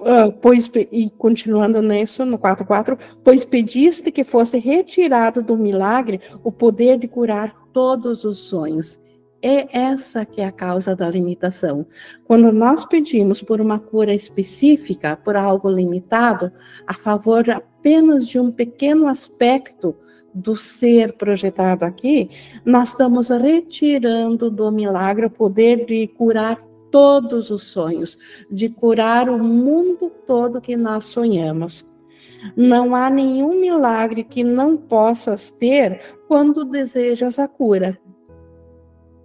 [0.00, 6.50] Uh, pois, e continuando nisso, no 4.4, pois pediste que fosse retirado do milagre o
[6.50, 9.00] poder de curar todos os sonhos.
[9.44, 11.84] É essa que é a causa da limitação.
[12.24, 16.52] Quando nós pedimos por uma cura específica, por algo limitado,
[16.86, 19.96] a favor apenas de um pequeno aspecto
[20.32, 22.30] do ser projetado aqui,
[22.64, 26.58] nós estamos retirando do milagre o poder de curar
[26.92, 28.16] todos os sonhos,
[28.48, 31.84] de curar o mundo todo que nós sonhamos.
[32.56, 37.98] Não há nenhum milagre que não possas ter quando desejas a cura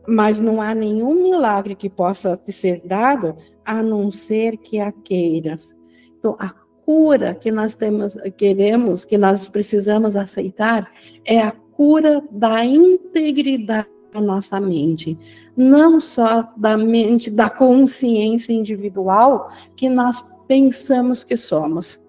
[0.08, 3.36] mas não há nenhum milagre que possa te ser dado
[3.66, 5.76] a não ser que a queiras.
[6.18, 6.50] Então, a
[6.86, 10.90] cura que nós temos, queremos, que nós precisamos aceitar,
[11.26, 15.18] é a cura da integridade da nossa mente,
[15.56, 22.00] não só da mente, da consciência individual que nós pensamos que somos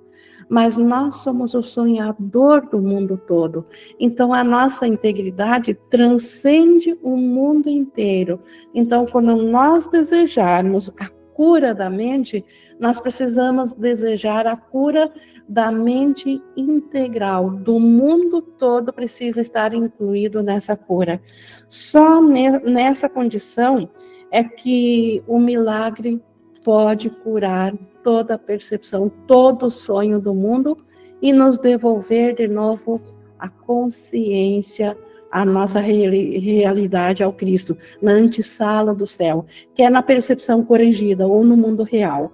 [0.48, 3.66] mas nós somos o sonhador do mundo todo.
[3.98, 8.40] Então a nossa integridade transcende o mundo inteiro.
[8.74, 12.44] Então, quando nós desejarmos a cura da mente,
[12.80, 15.12] nós precisamos desejar a cura
[15.48, 21.20] da mente integral, do mundo todo precisa estar incluído nessa cura.
[21.68, 23.88] Só nessa condição
[24.30, 26.20] é que o milagre
[26.64, 27.72] pode curar
[28.08, 30.78] toda a percepção, todo o sonho do mundo
[31.20, 32.98] e nos devolver de novo
[33.38, 34.96] a consciência,
[35.30, 39.44] a nossa realidade ao Cristo, na antessala do céu,
[39.74, 42.32] que é na percepção corrigida ou no mundo real.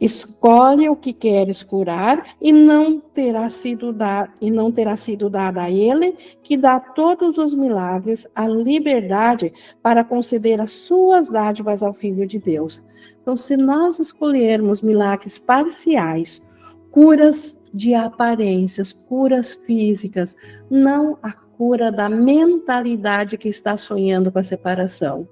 [0.00, 5.62] Escolhe o que queres curar e não terá sido dado e não terá sido dada
[5.62, 11.94] a ele que dá todos os milagres a liberdade para conceder as suas dádivas ao
[11.94, 12.82] filho de Deus.
[13.22, 16.42] Então, se nós escolhermos milagres parciais,
[16.90, 20.36] curas de aparências, curas físicas,
[20.70, 25.28] não a cura da mentalidade que está sonhando com a separação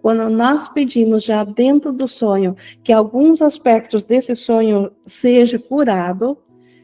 [0.00, 6.38] quando nós pedimos já dentro do sonho que alguns aspectos desse sonho seja curado,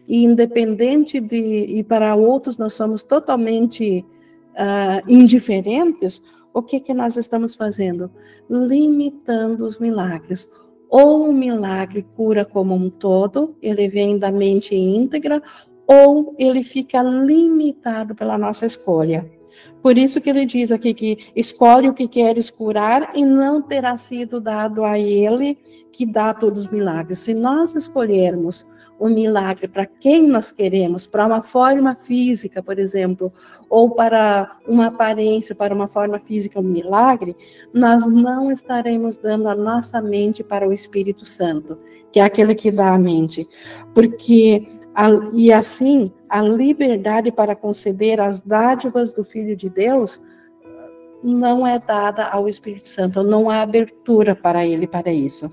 [0.08, 4.04] e independente de, e para outros nós somos totalmente
[4.54, 6.22] uh, indiferentes,
[6.52, 8.10] o que, que nós estamos fazendo?
[8.48, 10.48] Limitando os milagres.
[10.88, 15.42] Ou o milagre cura como um todo, ele vem da mente íntegra,
[15.86, 19.30] ou ele fica limitado pela nossa escolha.
[19.82, 23.96] Por isso que ele diz aqui que escolhe o que queres curar e não terá
[23.96, 25.58] sido dado a ele
[25.92, 27.20] que dá todos os milagres.
[27.20, 28.66] Se nós escolhermos
[28.98, 33.32] o milagre para quem nós queremos, para uma forma física, por exemplo,
[33.70, 37.36] ou para uma aparência, para uma forma física, um milagre,
[37.72, 41.78] nós não estaremos dando a nossa mente para o Espírito Santo,
[42.10, 43.48] que é aquele que dá a mente.
[43.94, 44.66] Porque
[45.32, 50.20] e assim, a liberdade para conceder as dádivas do Filho de Deus
[51.22, 55.50] não é dada ao Espírito Santo, não há abertura para ele para isso.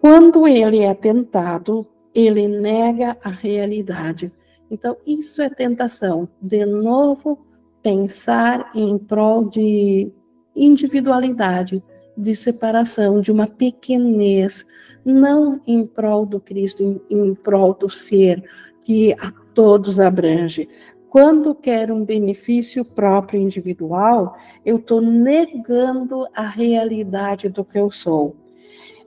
[0.00, 4.32] Quando ele é tentado, ele nega a realidade.
[4.70, 6.28] Então, isso é tentação.
[6.40, 7.46] De novo,
[7.82, 10.10] pensar em prol de
[10.54, 11.82] individualidade,
[12.16, 14.66] de separação, de uma pequenez,
[15.04, 18.42] não em prol do Cristo, em, em prol do ser
[18.84, 20.68] que a todos abrange.
[21.08, 24.34] Quando quero um benefício próprio individual,
[24.64, 28.34] eu estou negando a realidade do que eu sou.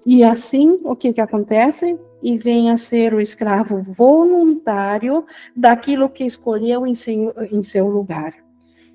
[0.05, 1.97] E assim, o que, que acontece?
[2.21, 5.25] E vem a ser o escravo voluntário
[5.55, 8.35] daquilo que escolheu em seu, em seu lugar.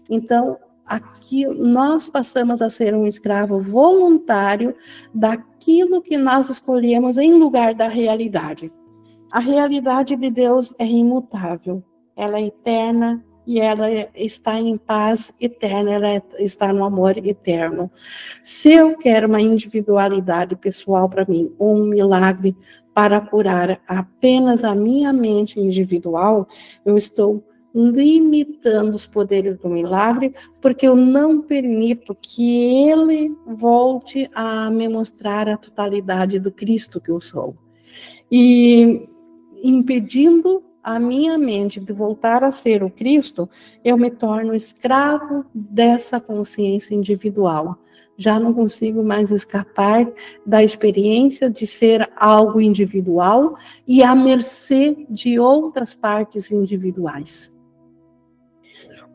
[0.08, 0.56] Então,
[0.90, 4.74] aqui nós passamos a ser um escravo voluntário
[5.14, 8.72] daquilo que nós escolhemos em lugar da realidade.
[9.30, 11.84] A realidade de Deus é imutável,
[12.16, 17.88] ela é eterna e ela está em paz eterna, ela está no amor eterno.
[18.42, 22.56] Se eu quero uma individualidade pessoal para mim, um milagre
[22.92, 26.48] para curar apenas a minha mente individual,
[26.84, 27.44] eu estou
[27.74, 35.48] limitando os poderes do milagre, porque eu não permito que ele volte a me mostrar
[35.48, 37.56] a totalidade do Cristo que eu sou.
[38.30, 39.08] E
[39.62, 43.48] impedindo a minha mente de voltar a ser o Cristo,
[43.84, 47.76] eu me torno escravo dessa consciência individual.
[48.16, 50.10] Já não consigo mais escapar
[50.44, 53.56] da experiência de ser algo individual
[53.86, 57.50] e à mercê de outras partes individuais.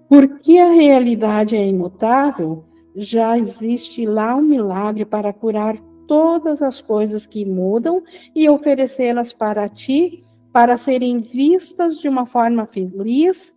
[0.07, 2.63] Porque a realidade é imutável,
[2.95, 5.77] já existe lá um milagre para curar
[6.07, 8.03] todas as coisas que mudam
[8.33, 13.53] e oferecê-las para ti, para serem vistas de uma forma feliz,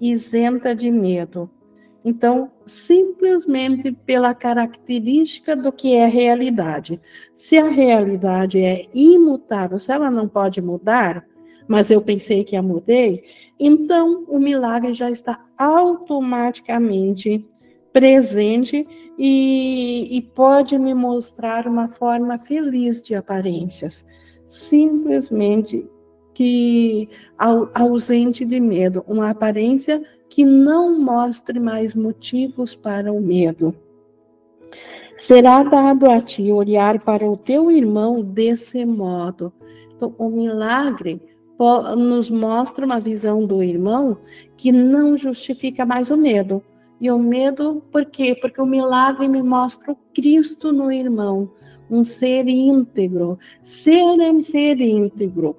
[0.00, 1.48] isenta de medo.
[2.04, 7.00] Então, simplesmente pela característica do que é realidade.
[7.32, 11.24] Se a realidade é imutável, se ela não pode mudar,
[11.66, 13.24] mas eu pensei que a mudei,
[13.58, 17.46] então o milagre já está automaticamente
[17.92, 18.86] presente
[19.16, 24.04] e, e pode me mostrar uma forma feliz de aparências.
[24.46, 25.88] Simplesmente
[26.34, 27.08] que
[27.72, 33.72] ausente de medo, uma aparência que não mostre mais motivos para o medo.
[35.16, 39.52] Será dado a ti olhar para o teu irmão desse modo.
[39.94, 41.22] Então, o milagre
[41.96, 44.18] nos mostra uma visão do irmão
[44.56, 46.62] que não justifica mais o medo.
[47.00, 48.36] E o medo, por quê?
[48.40, 51.50] Porque o milagre me mostra o Cristo no irmão,
[51.90, 53.38] um ser íntegro.
[53.62, 55.56] Ser é ser íntegro.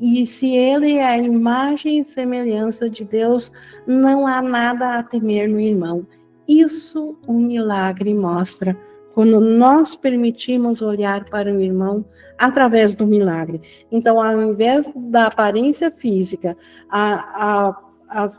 [0.00, 3.52] E se ele é a imagem e semelhança de Deus,
[3.86, 6.06] não há nada a temer no irmão.
[6.48, 8.76] Isso o milagre mostra
[9.16, 12.04] quando nós permitimos olhar para o irmão
[12.36, 13.62] através do milagre.
[13.90, 16.54] Então, ao invés da aparência física,
[16.86, 17.76] a, a,
[18.10, 18.32] a,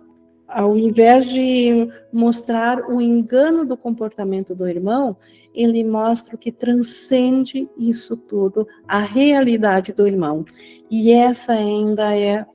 [0.48, 5.18] ao invés de mostrar o engano do comportamento do irmão,
[5.52, 10.46] ele mostra o que transcende isso tudo, a realidade do irmão.
[10.92, 12.46] E essa ainda é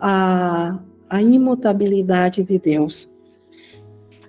[0.00, 0.78] a,
[1.10, 3.10] a imutabilidade de Deus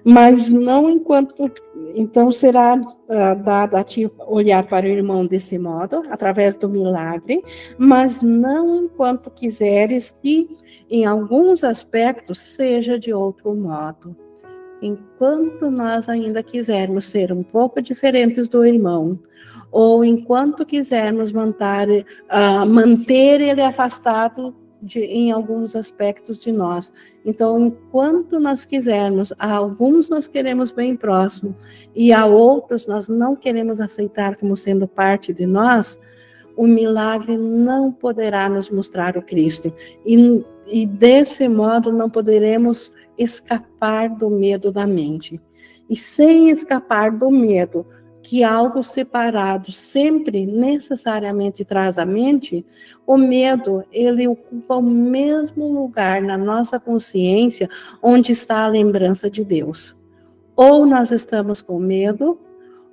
[0.07, 1.35] mas não enquanto.
[1.95, 7.43] Então, será uh, dado a ti olhar para o irmão desse modo, através do milagre,
[7.77, 10.47] mas não enquanto quiseres que,
[10.89, 14.15] em alguns aspectos, seja de outro modo.
[14.81, 19.19] Enquanto nós ainda quisermos ser um pouco diferentes do irmão,
[19.71, 26.91] ou enquanto quisermos manter, uh, manter ele afastado de, em alguns aspectos de nós.
[27.25, 31.55] Então, enquanto nós quisermos, a alguns nós queremos bem próximo
[31.95, 35.99] e a outros nós não queremos aceitar como sendo parte de nós,
[36.55, 39.73] o milagre não poderá nos mostrar o Cristo.
[40.05, 45.39] E, e desse modo não poderemos escapar do medo da mente.
[45.89, 47.85] E sem escapar do medo,
[48.27, 52.65] que algo separado sempre necessariamente traz à mente,
[53.05, 57.69] o medo, ele ocupa o mesmo lugar na nossa consciência
[58.03, 59.95] onde está a lembrança de Deus.
[60.57, 62.37] Ou nós estamos com medo,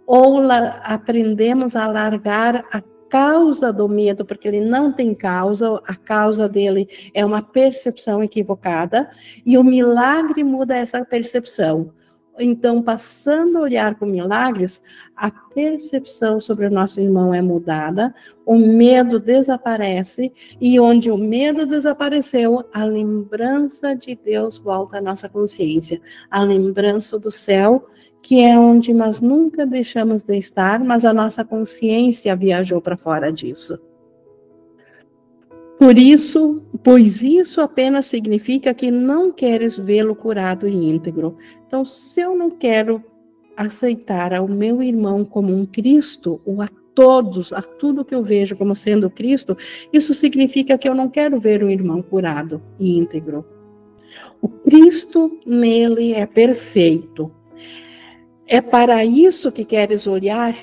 [0.07, 0.41] ou
[0.85, 2.81] aprendemos a largar a
[3.11, 9.11] causa do medo, porque ele não tem causa, a causa dele é uma percepção equivocada,
[9.45, 11.91] e o milagre muda essa percepção.
[12.39, 14.83] Então, passando a olhar com milagres,
[15.17, 18.15] a percepção sobre o nosso irmão é mudada,
[18.45, 25.29] o medo desaparece, e onde o medo desapareceu, a lembrança de Deus volta à nossa
[25.29, 27.87] consciência, a lembrança do céu,
[28.21, 33.31] que é onde nós nunca deixamos de estar, mas a nossa consciência viajou para fora
[33.33, 33.79] disso.
[35.79, 41.37] Por isso, pois isso apenas significa que não queres vê-lo curado e íntegro.
[41.67, 43.03] Então, se eu não quero
[43.57, 48.57] aceitar ao meu irmão como um Cristo, ou a todos, a tudo que eu vejo
[48.57, 49.57] como sendo Cristo,
[49.93, 53.45] isso significa que eu não quero ver o irmão curado e íntegro.
[54.41, 57.33] O Cristo nele é perfeito.
[58.47, 60.55] É para isso que queres olhar?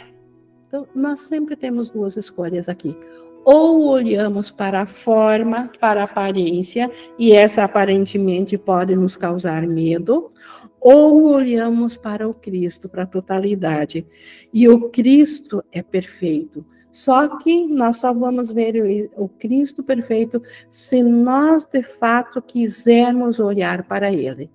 [0.67, 2.95] Então, nós sempre temos duas escolhas aqui
[3.43, 10.31] ou olhamos para a forma, para a aparência, e essa aparentemente pode nos causar medo,
[10.79, 14.05] ou olhamos para o Cristo, para a totalidade.
[14.53, 16.65] E o Cristo é perfeito.
[16.91, 23.83] Só que nós só vamos ver o, Cristo perfeito se nós de fato quisermos olhar
[23.83, 24.49] para ele.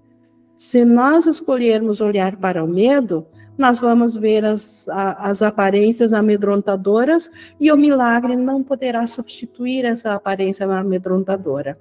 [0.59, 3.27] Se nós escolhermos olhar para o medo,
[3.57, 10.67] nós vamos ver as, as aparências amedrontadoras e o milagre não poderá substituir essa aparência
[10.67, 11.79] amedrontadora.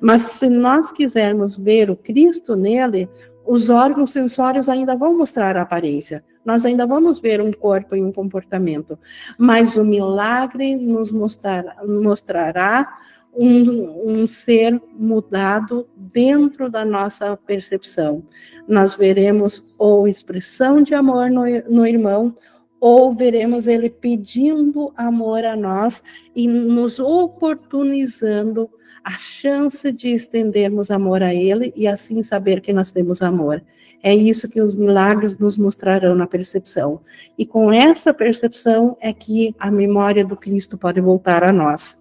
[0.00, 3.08] Mas se nós quisermos ver o Cristo nele,
[3.44, 6.24] os órgãos sensórios ainda vão mostrar a aparência.
[6.44, 8.98] Nós ainda vamos ver um corpo e um comportamento,
[9.36, 12.88] mas o milagre nos mostrar, mostrará
[13.36, 18.24] um, um, ser mudado dentro da nossa percepção.
[18.66, 22.34] Nós veremos ou expressão de amor no, no irmão,
[22.80, 26.02] ou veremos ele pedindo amor a nós
[26.34, 28.70] e nos oportunizando
[29.04, 33.62] a chance de estendermos amor a ele e assim saber que nós temos amor.
[34.02, 37.00] É isso que os milagres nos mostrarão na percepção.
[37.38, 41.96] E com essa percepção é que a memória do Cristo pode voltar a nós.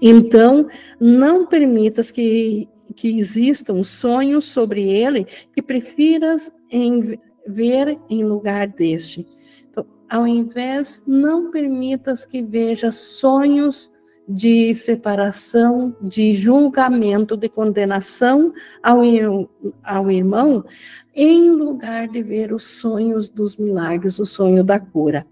[0.00, 0.68] Então,
[1.00, 9.26] não permitas que, que existam sonhos sobre ele que prefiras em, ver em lugar deste.
[9.70, 13.90] Então, ao invés, não permitas que veja sonhos
[14.28, 18.52] de separação, de julgamento, de condenação
[18.82, 19.00] ao,
[19.84, 20.64] ao irmão,
[21.14, 25.24] em lugar de ver os sonhos dos milagres, o sonho da cura.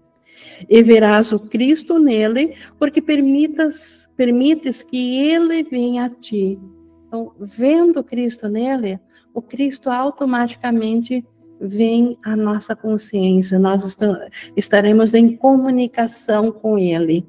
[0.69, 6.59] E verás o Cristo nele, porque permitas permites que ele venha a ti.
[7.07, 8.99] Então, vendo Cristo nele,
[9.33, 11.25] o Cristo automaticamente
[11.59, 13.97] vem à nossa consciência, nós
[14.55, 17.25] estaremos em comunicação com ele.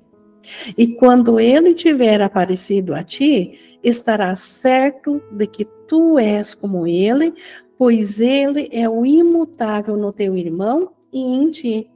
[0.76, 7.34] E quando ele tiver aparecido a ti, estarás certo de que tu és como ele,
[7.78, 11.90] pois ele é o imutável no teu irmão e em ti.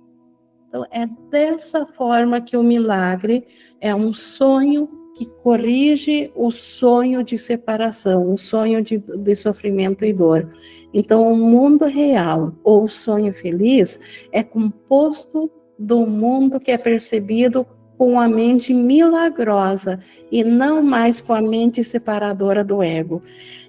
[0.69, 3.45] Então, é dessa forma que o milagre
[3.81, 10.13] é um sonho que corrige o sonho de separação, o sonho de, de sofrimento e
[10.13, 10.53] dor.
[10.95, 14.01] Então, o mundo real ou o sonho feliz
[14.33, 17.67] é composto do mundo que é percebido
[17.99, 20.01] com a mente milagrosa
[20.33, 23.21] e não mais com a mente separadora do ego.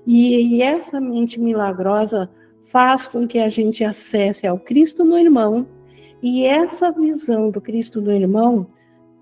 [0.08, 2.30] E, e essa mente milagrosa
[2.64, 5.68] faz com que a gente acesse ao Cristo no irmão,
[6.24, 8.68] e essa visão do Cristo no irmão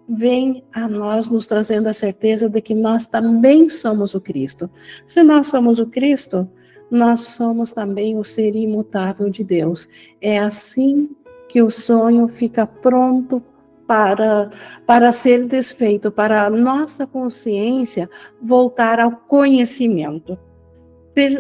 [0.10, 4.68] vem a nós nos trazendo a certeza de que nós também somos o Cristo.
[5.05, 6.49] Se nós somos o Cristo,
[6.89, 9.88] nós somos também o ser imutável de Deus.
[10.20, 11.10] É assim
[11.47, 13.43] que o sonho fica pronto
[13.86, 14.49] para,
[14.86, 18.10] para ser desfeito, para a nossa consciência
[18.41, 20.38] voltar ao conhecimento.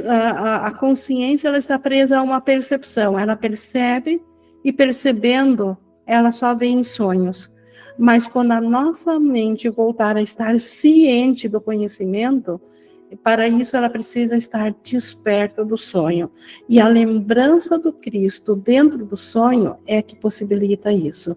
[0.07, 4.21] A, consciência ela está presa a uma percepção, ela percebe
[4.63, 7.49] e percebendo, ela só vê em sonhos.
[8.01, 12.61] Mas quando a nossa mente voltar a estar ciente do conhecimento,
[13.21, 16.31] para isso ela precisa estar desperta do sonho.
[16.69, 21.35] E a lembrança do Cristo dentro do sonho é que possibilita isso.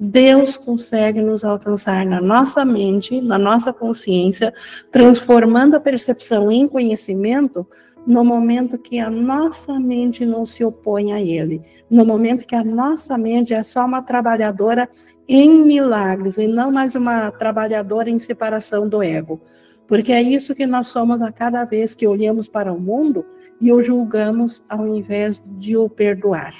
[0.00, 4.52] Deus consegue nos alcançar na nossa mente, na nossa consciência,
[4.90, 7.64] transformando a percepção em conhecimento
[8.04, 12.64] no momento que a nossa mente não se opõe a Ele, no momento que a
[12.64, 14.88] nossa mente é só uma trabalhadora
[15.32, 19.40] em milagres e não mais uma trabalhadora em separação do ego.
[19.86, 23.24] Porque é isso que nós somos a cada vez que olhamos para o mundo
[23.60, 26.52] e o julgamos ao invés de o perdoar.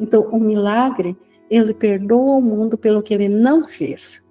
[0.00, 1.14] Então, o milagre,
[1.50, 4.22] ele perdoa o mundo pelo que ele não fez.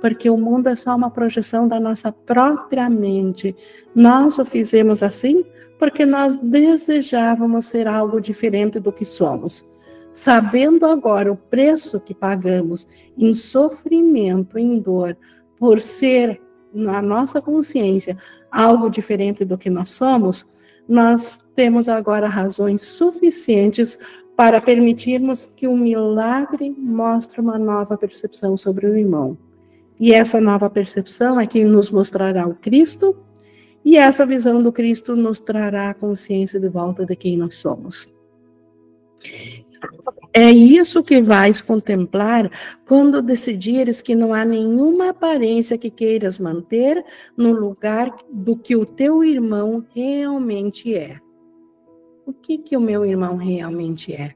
[0.00, 3.54] Porque o mundo é só uma projeção da nossa própria mente.
[3.94, 5.44] Nós o fizemos assim
[5.78, 9.69] porque nós desejávamos ser algo diferente do que somos
[10.12, 12.86] sabendo agora o preço que pagamos
[13.16, 15.16] em sofrimento, em dor,
[15.58, 16.40] por ser
[16.72, 18.16] na nossa consciência
[18.50, 20.46] algo diferente do que nós somos,
[20.88, 23.98] nós temos agora razões suficientes
[24.36, 29.36] para permitirmos que o milagre mostre uma nova percepção sobre o irmão.
[30.00, 33.14] E essa nova percepção é que nos mostrará o Cristo,
[33.84, 38.08] e essa visão do Cristo nos trará a consciência de volta de quem nós somos.
[40.32, 42.50] É isso que vais contemplar
[42.86, 47.04] quando decidires que não há nenhuma aparência que queiras manter
[47.36, 51.18] no lugar do que o teu irmão realmente é.
[52.24, 54.34] O que que o meu irmão realmente é?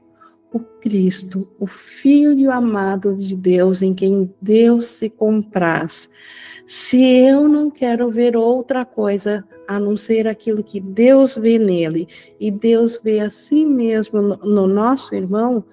[0.55, 6.09] O Cristo, o Filho amado de Deus, em quem Deus se compraz.
[6.65, 12.07] Se eu não quero ver outra coisa a não ser aquilo que Deus vê nele,
[12.39, 15.65] e Deus vê a si mesmo no nosso irmão,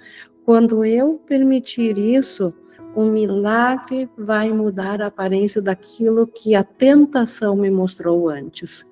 [0.45, 2.53] Quando eu permitir isso,
[2.95, 8.85] o milagre vai mudar a aparência daquilo que a tentação me mostrou antes.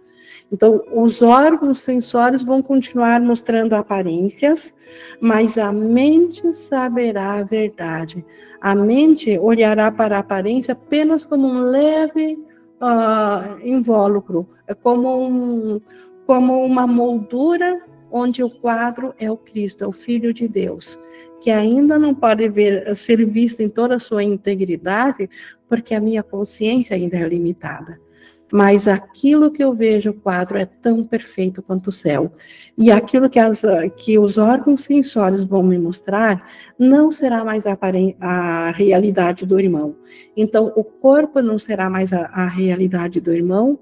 [0.53, 4.74] Então, os órgãos sensórios vão continuar mostrando aparências,
[5.20, 8.24] mas a mente saberá a verdade.
[8.61, 12.34] A mente olhará para a aparência apenas como um leve
[12.80, 15.80] uh, invólucro, é como, um,
[16.26, 17.80] como uma moldura
[18.11, 20.98] onde o quadro é o Cristo, é o Filho de Deus,
[21.40, 25.30] que ainda não pode ver, ser visto em toda a sua integridade,
[25.68, 28.01] porque a minha consciência ainda é limitada
[28.53, 32.32] mas aquilo que eu vejo o quadro é tão perfeito quanto o céu.
[32.76, 33.62] E aquilo que, as,
[33.96, 36.44] que os órgãos sensórios vão me mostrar
[36.78, 37.78] não será mais a,
[38.20, 39.94] a realidade do irmão.
[40.36, 43.78] Então, o corpo não será mais a, a realidade do irmão,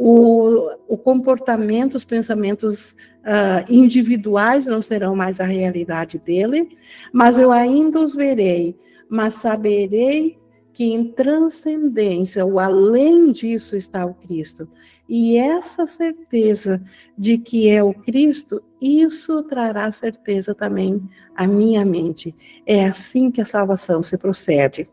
[0.00, 2.92] o, o, comportamento, os pensamentos
[3.24, 6.68] uh, individuais não serão mais a realidade dele,
[7.12, 8.76] mas eu ainda os verei,
[9.10, 10.37] mas saberei
[10.78, 14.68] que em transcendência, o além disso está o Cristo.
[15.08, 16.80] E essa certeza
[17.18, 21.02] de que é o Cristo, isso trará certeza também
[21.34, 22.32] à minha mente.
[22.64, 24.86] É assim que a salvação se procede.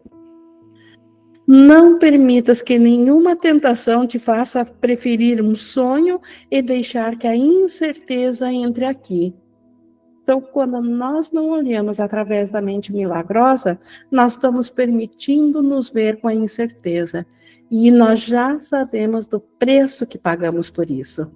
[1.45, 6.19] Não permitas que nenhuma tentação te faça preferir um sonho
[6.49, 9.35] e deixar que a incerteza entre aqui.
[10.25, 16.27] Então, quando nós não olhamos através da mente milagrosa, nós estamos permitindo nos ver com
[16.27, 17.27] a incerteza.
[17.69, 21.31] E nós já sabemos do preço que pagamos por isso.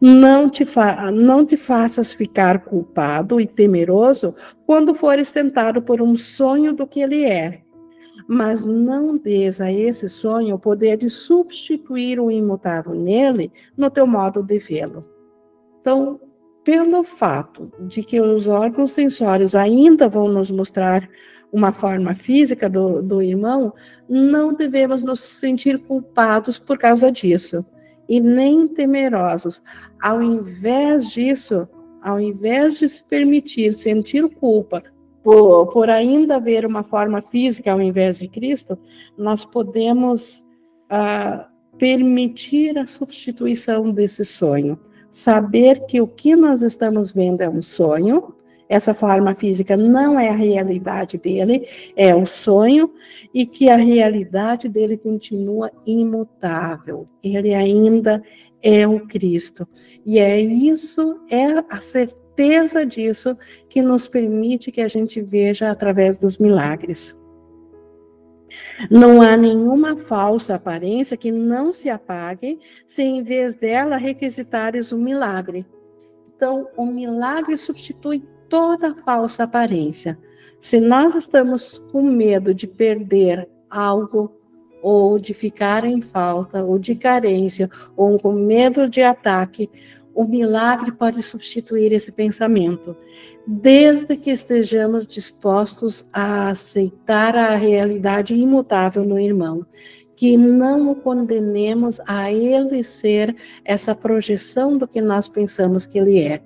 [0.00, 0.64] Não te,
[1.12, 4.34] não te faças ficar culpado e temeroso
[4.64, 7.60] quando fores tentado por um sonho do que ele é.
[8.26, 14.06] Mas não des a esse sonho o poder de substituir o imutável nele no teu
[14.06, 15.02] modo de vê-lo.
[15.82, 16.18] Então,
[16.66, 21.08] pelo fato de que os órgãos sensórios ainda vão nos mostrar
[21.52, 23.72] uma forma física do, do irmão,
[24.08, 27.64] não devemos nos sentir culpados por causa disso,
[28.08, 29.62] e nem temerosos.
[30.02, 31.68] Ao invés disso,
[32.02, 34.82] ao invés de se permitir sentir culpa
[35.22, 38.76] por, por ainda ver uma forma física ao invés de Cristo,
[39.16, 40.42] nós podemos
[40.90, 41.46] uh,
[41.78, 44.76] permitir a substituição desse sonho
[45.16, 48.34] saber que o que nós estamos vendo é um sonho,
[48.68, 52.92] essa forma física não é a realidade dele, é um sonho,
[53.32, 57.06] e que a realidade dele continua imutável.
[57.24, 58.22] Ele ainda
[58.62, 59.66] é o Cristo.
[60.04, 63.38] E é isso, é a certeza disso
[63.70, 67.16] que nos permite que a gente veja através dos milagres.
[68.90, 74.98] Não há nenhuma falsa aparência que não se apague se em vez dela requisitares um
[74.98, 75.66] milagre.
[76.34, 80.18] Então, o milagre substitui toda falsa aparência.
[80.60, 84.32] Se nós estamos com medo de perder algo,
[84.82, 89.70] ou de ficar em falta, ou de carência, ou com medo de ataque,
[90.14, 92.96] o milagre pode substituir esse pensamento,
[93.46, 99.64] desde que estejamos dispostos a aceitar a realidade imutável no irmão,
[100.16, 106.20] que não o condenemos a ele ser essa projeção do que nós pensamos que ele
[106.20, 106.42] é.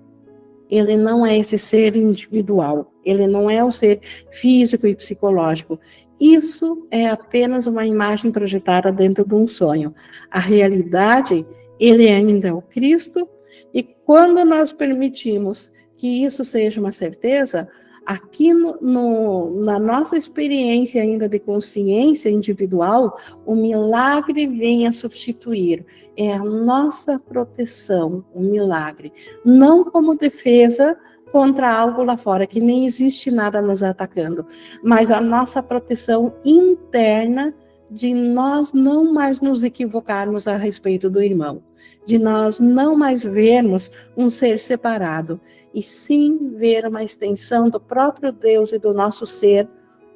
[0.68, 5.80] Ele não é esse ser individual, ele não é o ser físico e psicológico.
[6.20, 9.94] Isso é apenas uma imagem projetada dentro de um sonho.
[10.30, 11.46] A realidade,
[11.78, 13.26] ele ainda é o Cristo
[13.72, 15.70] e quando nós permitimos
[16.00, 17.68] que isso seja uma certeza,
[18.06, 25.84] aqui no, no, na nossa experiência ainda de consciência individual, o milagre vem a substituir.
[26.16, 29.12] É a nossa proteção, o milagre.
[29.44, 30.96] Não como defesa
[31.30, 34.46] contra algo lá fora, que nem existe nada nos atacando,
[34.82, 37.54] mas a nossa proteção interna
[37.90, 41.62] de nós não mais nos equivocarmos a respeito do irmão,
[42.06, 45.40] de nós não mais vermos um ser separado,
[45.74, 49.68] e sim ver uma extensão do próprio Deus e do nosso ser,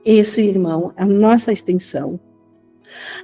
[0.05, 2.21] esse irmão, a nossa extensão.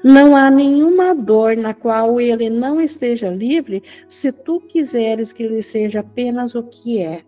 [0.03, 5.63] Não há nenhuma dor na qual ele não esteja livre, se tu quiseres que ele
[5.63, 7.23] seja apenas o que é.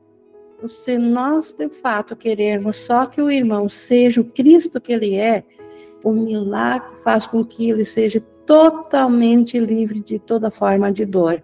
[0.69, 5.45] Se nós de fato querermos só que o irmão seja o Cristo que ele é,
[6.03, 11.43] o milagre faz com que ele seja totalmente livre de toda forma de dor,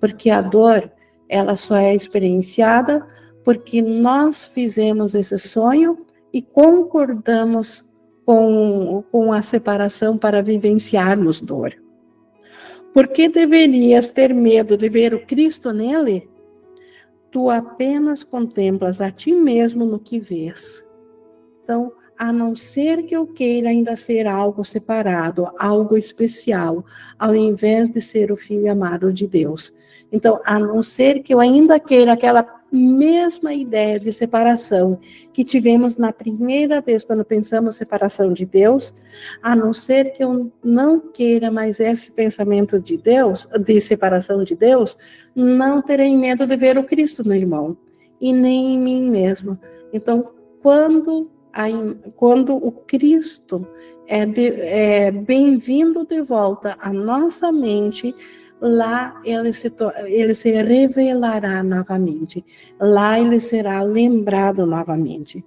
[0.00, 0.90] porque a dor
[1.28, 3.06] ela só é experienciada
[3.44, 7.84] porque nós fizemos esse sonho e concordamos
[8.24, 11.74] com, com a separação para vivenciarmos dor.
[12.92, 16.28] Por que deverias ter medo de ver o Cristo nele?
[17.36, 20.82] tu apenas contemplas a ti mesmo no que vês.
[21.62, 26.84] Então, a não ser que eu queira ainda ser algo separado, algo especial,
[27.18, 29.72] ao invés de ser o filho amado de Deus.
[30.10, 34.98] Então, a não ser que eu ainda queira aquela mesma ideia de separação
[35.32, 38.94] que tivemos na primeira vez quando pensamos separação de Deus,
[39.42, 44.54] a não ser que eu não queira mais esse pensamento de Deus, de separação de
[44.54, 44.96] Deus,
[45.34, 47.76] não terei medo de ver o Cristo no irmão
[48.20, 49.58] e nem em mim mesmo.
[49.92, 51.30] Então, quando
[52.16, 53.66] quando o Cristo
[54.06, 54.24] é,
[55.06, 58.14] é bem-vindo de volta à nossa mente,
[58.60, 59.72] lá ele se,
[60.06, 62.44] ele se revelará novamente,
[62.80, 65.44] lá ele será lembrado novamente.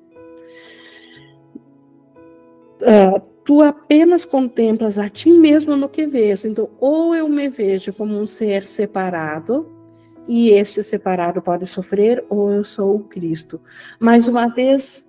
[2.81, 6.45] Uh, tu apenas contemplas a ti mesmo no que vês.
[6.45, 9.67] Então, ou eu me vejo como um ser separado,
[10.27, 13.59] e este separado pode sofrer, ou eu sou o Cristo.
[13.99, 15.08] Mais uma vez,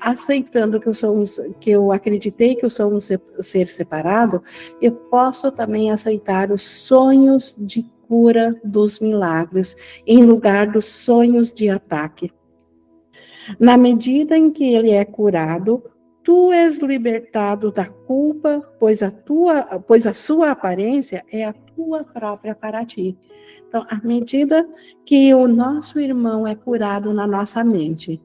[0.00, 1.24] aceitando que eu sou um,
[1.60, 4.42] que eu acreditei que eu sou um ser separado,
[4.80, 9.76] eu posso também aceitar os sonhos de cura dos milagres
[10.06, 12.32] em lugar dos sonhos de ataque.
[13.58, 15.82] Na medida em que ele é curado,
[16.22, 22.04] tu és libertado da culpa, pois a tua, pois a sua aparência é a tua
[22.04, 23.16] própria para ti.
[23.66, 24.68] Então, à medida
[25.04, 28.20] que o nosso irmão é curado na nossa mente,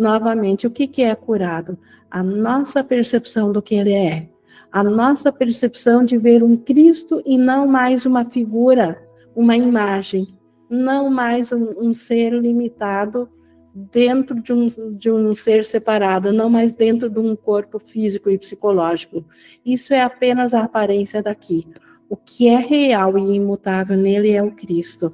[0.00, 1.78] novamente, o que, que é curado?
[2.10, 4.30] A nossa percepção do que ele é.
[4.72, 8.98] A nossa percepção de ver um Cristo e não mais uma figura,
[9.36, 10.26] uma imagem,
[10.70, 13.28] não mais um, um ser limitado
[13.74, 18.38] dentro de um, de um ser separado, não mais dentro de um corpo físico e
[18.38, 19.22] psicológico.
[19.64, 21.66] Isso é apenas a aparência daqui.
[22.08, 25.12] O que é real e imutável nele é o Cristo.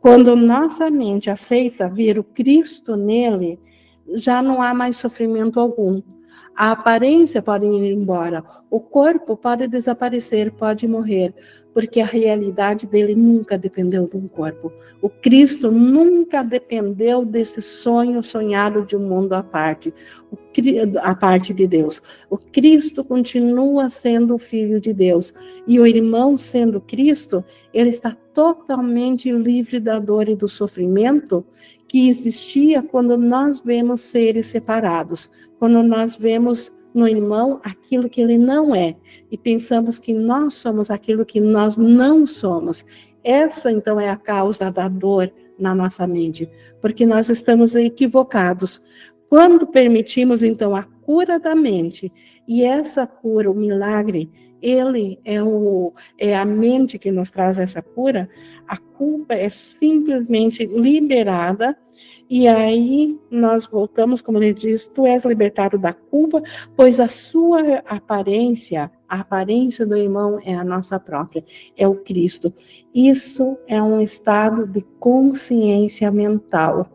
[0.00, 3.60] Quando nossa mente aceita ver o Cristo nele,
[4.14, 6.02] já não há mais sofrimento algum.
[6.54, 11.34] A aparência pode ir embora, o corpo pode desaparecer, pode morrer,
[11.74, 14.72] porque a realidade dele nunca dependeu de um corpo.
[15.00, 19.92] O Cristo nunca dependeu desse sonho sonhado de um mundo à parte,
[21.02, 22.02] a parte de Deus.
[22.28, 25.32] O Cristo continua sendo o Filho de Deus.
[25.66, 31.44] E o irmão, sendo Cristo, ele está totalmente livre da dor e do sofrimento
[31.88, 38.38] que existia quando nós vemos seres separados, quando nós vemos no irmão aquilo que ele
[38.38, 38.96] não é
[39.30, 42.84] e pensamos que nós somos aquilo que nós não somos.
[43.24, 48.82] Essa então é a causa da dor na nossa mente, porque nós estamos equivocados.
[49.28, 52.12] Quando permitimos então a cura da mente,
[52.46, 54.30] e essa cura, o milagre,
[54.60, 58.28] ele é, o, é a mente que nos traz essa cura,
[58.66, 61.76] a culpa é simplesmente liberada,
[62.34, 66.42] e aí nós voltamos, como ele diz, tu és libertado da culpa,
[66.74, 71.44] pois a sua aparência, a aparência do irmão é a nossa própria,
[71.76, 72.50] é o Cristo.
[72.94, 76.86] Isso é um estado de consciência mental.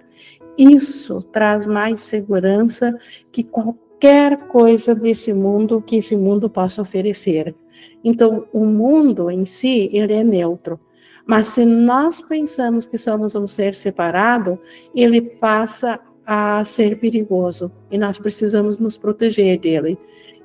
[0.57, 2.97] Isso traz mais segurança
[3.31, 7.55] que qualquer coisa desse mundo que esse mundo possa oferecer.
[8.03, 10.79] Então, o mundo em si, ele é neutro.
[11.27, 14.57] Mas se nós pensamos que somos um ser separado,
[14.95, 19.97] ele passa a ser perigoso e nós precisamos nos proteger dele.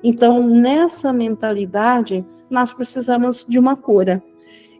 [0.03, 4.21] Então, nessa mentalidade, nós precisamos de uma cura.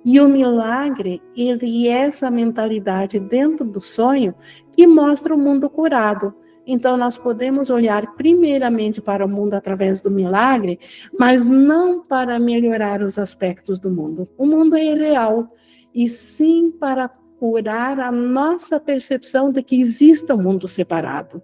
[0.05, 4.35] E o milagre, ele é essa mentalidade dentro do sonho
[4.73, 6.33] que mostra o mundo curado.
[6.67, 10.79] Então, nós podemos olhar primeiramente para o mundo através do milagre,
[11.17, 14.25] mas não para melhorar os aspectos do mundo.
[14.37, 15.49] O mundo é irreal,
[15.93, 21.41] e sim para curar a nossa percepção de que exista um mundo separado.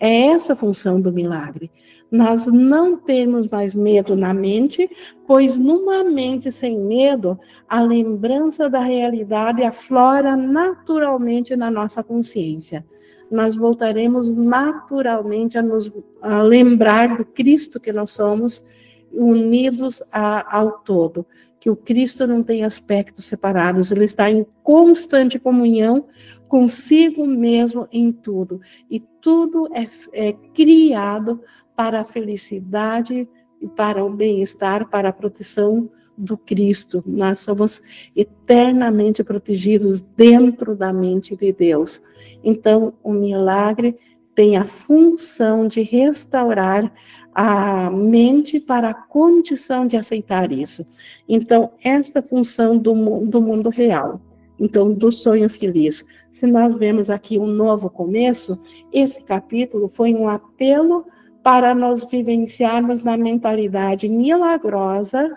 [0.00, 1.70] É essa a função do milagre.
[2.10, 4.88] Nós não temos mais medo na mente,
[5.26, 7.38] pois numa mente sem medo,
[7.68, 12.84] a lembrança da realidade aflora naturalmente na nossa consciência
[13.32, 15.90] nós voltaremos naturalmente a nos
[16.20, 18.62] a lembrar do Cristo que nós somos,
[19.10, 21.24] unidos a, ao todo.
[21.62, 26.06] Que o Cristo não tem aspectos separados, ele está em constante comunhão
[26.48, 28.60] consigo mesmo em tudo.
[28.90, 31.40] E tudo é, é criado
[31.76, 33.28] para a felicidade
[33.60, 35.88] e para o bem-estar, para a proteção
[36.18, 37.00] do Cristo.
[37.06, 37.80] Nós somos
[38.16, 42.02] eternamente protegidos dentro da mente de Deus.
[42.42, 43.96] Então, o milagre
[44.34, 46.92] tem a função de restaurar
[47.34, 50.86] a mente para a condição de aceitar isso.
[51.28, 52.92] Então, esta função do,
[53.26, 54.20] do mundo real,
[54.58, 58.60] então, do sonho feliz, se nós vemos aqui um novo começo,
[58.92, 61.06] esse capítulo foi um apelo
[61.42, 65.30] para nós vivenciarmos na mentalidade milagrosa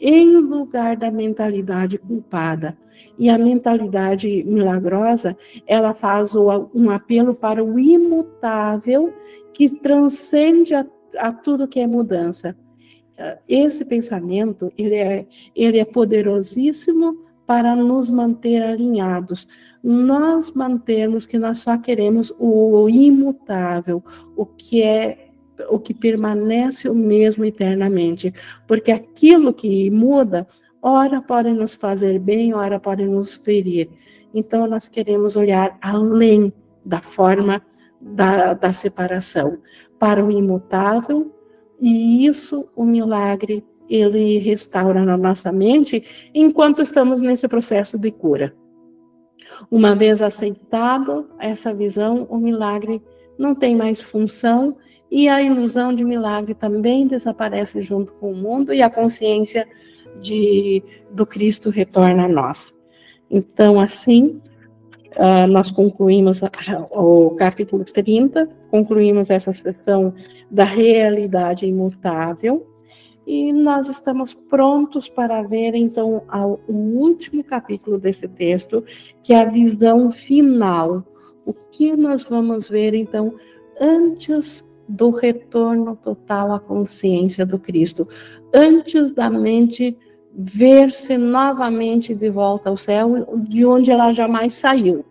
[0.00, 2.76] em lugar da mentalidade culpada.
[3.18, 5.36] E a mentalidade milagrosa,
[5.66, 9.12] ela faz um apelo para o imutável
[9.52, 10.86] que transcende a,
[11.18, 12.56] a tudo que é mudança.
[13.48, 19.46] Esse pensamento, ele é, ele é poderosíssimo para nos manter alinhados.
[19.82, 24.02] Nós mantermos que nós só queremos o imutável,
[24.36, 25.28] o que é
[25.68, 28.32] o que permanece o mesmo eternamente,
[28.66, 30.46] porque aquilo que muda,
[30.82, 33.88] ora pode nos fazer bem, ora pode nos ferir.
[34.34, 36.52] Então nós queremos olhar além
[36.84, 37.62] da forma
[38.00, 39.58] da, da separação
[39.98, 41.32] para o imutável,
[41.80, 48.54] e isso o milagre ele restaura na nossa mente enquanto estamos nesse processo de cura.
[49.70, 53.02] Uma vez aceitado essa visão, o milagre
[53.38, 54.76] não tem mais função
[55.10, 59.68] e a ilusão de milagre também desaparece junto com o mundo e a consciência
[60.20, 62.74] de, do Cristo retorna a nós.
[63.30, 64.40] Então, assim,
[65.16, 66.40] uh, nós concluímos
[66.90, 70.14] o capítulo 30, concluímos essa sessão
[70.50, 72.66] da realidade imutável
[73.26, 76.22] e nós estamos prontos para ver, então,
[76.66, 78.84] o último capítulo desse texto,
[79.22, 81.04] que é a visão final.
[81.46, 83.34] O que nós vamos ver, então,
[83.80, 88.06] antes do retorno total à consciência do Cristo,
[88.52, 89.96] antes da mente
[90.34, 95.04] ver-se novamente de volta ao céu, de onde ela jamais saiu.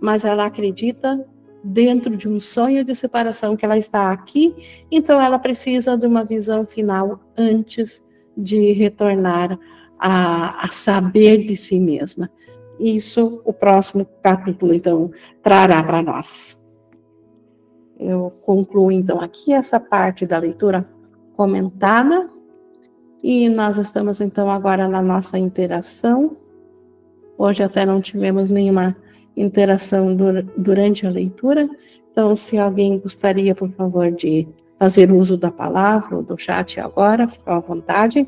[0.00, 1.26] Mas ela acredita
[1.62, 4.54] dentro de um sonho de separação que ela está aqui,
[4.90, 8.04] então ela precisa de uma visão final antes
[8.36, 9.58] de retornar
[9.98, 12.30] a, a saber de si mesma.
[12.78, 15.10] Isso o próximo capítulo, então,
[15.42, 16.56] trará para nós.
[18.06, 20.86] Eu concluo, então, aqui essa parte da leitura
[21.32, 22.28] comentada.
[23.22, 26.36] E nós estamos, então, agora na nossa interação.
[27.38, 28.94] Hoje até não tivemos nenhuma
[29.34, 30.14] interação
[30.56, 31.66] durante a leitura.
[32.12, 34.46] Então, se alguém gostaria, por favor, de
[34.78, 38.26] fazer uso da palavra ou do chat agora, fique à vontade.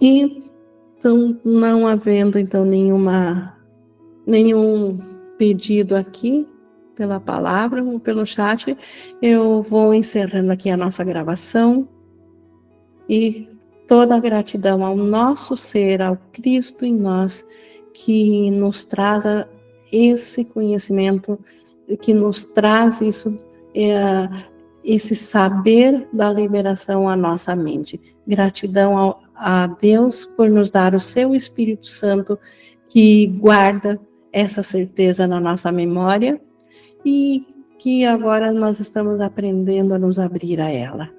[0.00, 0.45] E
[1.06, 3.56] então, não havendo então nenhuma
[4.26, 4.98] nenhum
[5.38, 6.48] pedido aqui
[6.96, 8.76] pela palavra ou pelo chat,
[9.22, 11.86] eu vou encerrando aqui a nossa gravação
[13.08, 13.48] e
[13.86, 17.46] toda a gratidão ao nosso ser, ao Cristo em nós,
[17.94, 19.22] que nos traz
[19.92, 21.38] esse conhecimento,
[22.00, 23.38] que nos traz isso,
[23.72, 24.28] é,
[24.82, 28.00] esse saber da liberação à nossa mente.
[28.26, 32.38] Gratidão ao, a Deus por nos dar o seu Espírito Santo,
[32.88, 34.00] que guarda
[34.32, 36.40] essa certeza na nossa memória
[37.04, 37.46] e
[37.78, 41.10] que agora nós estamos aprendendo a nos abrir a ela.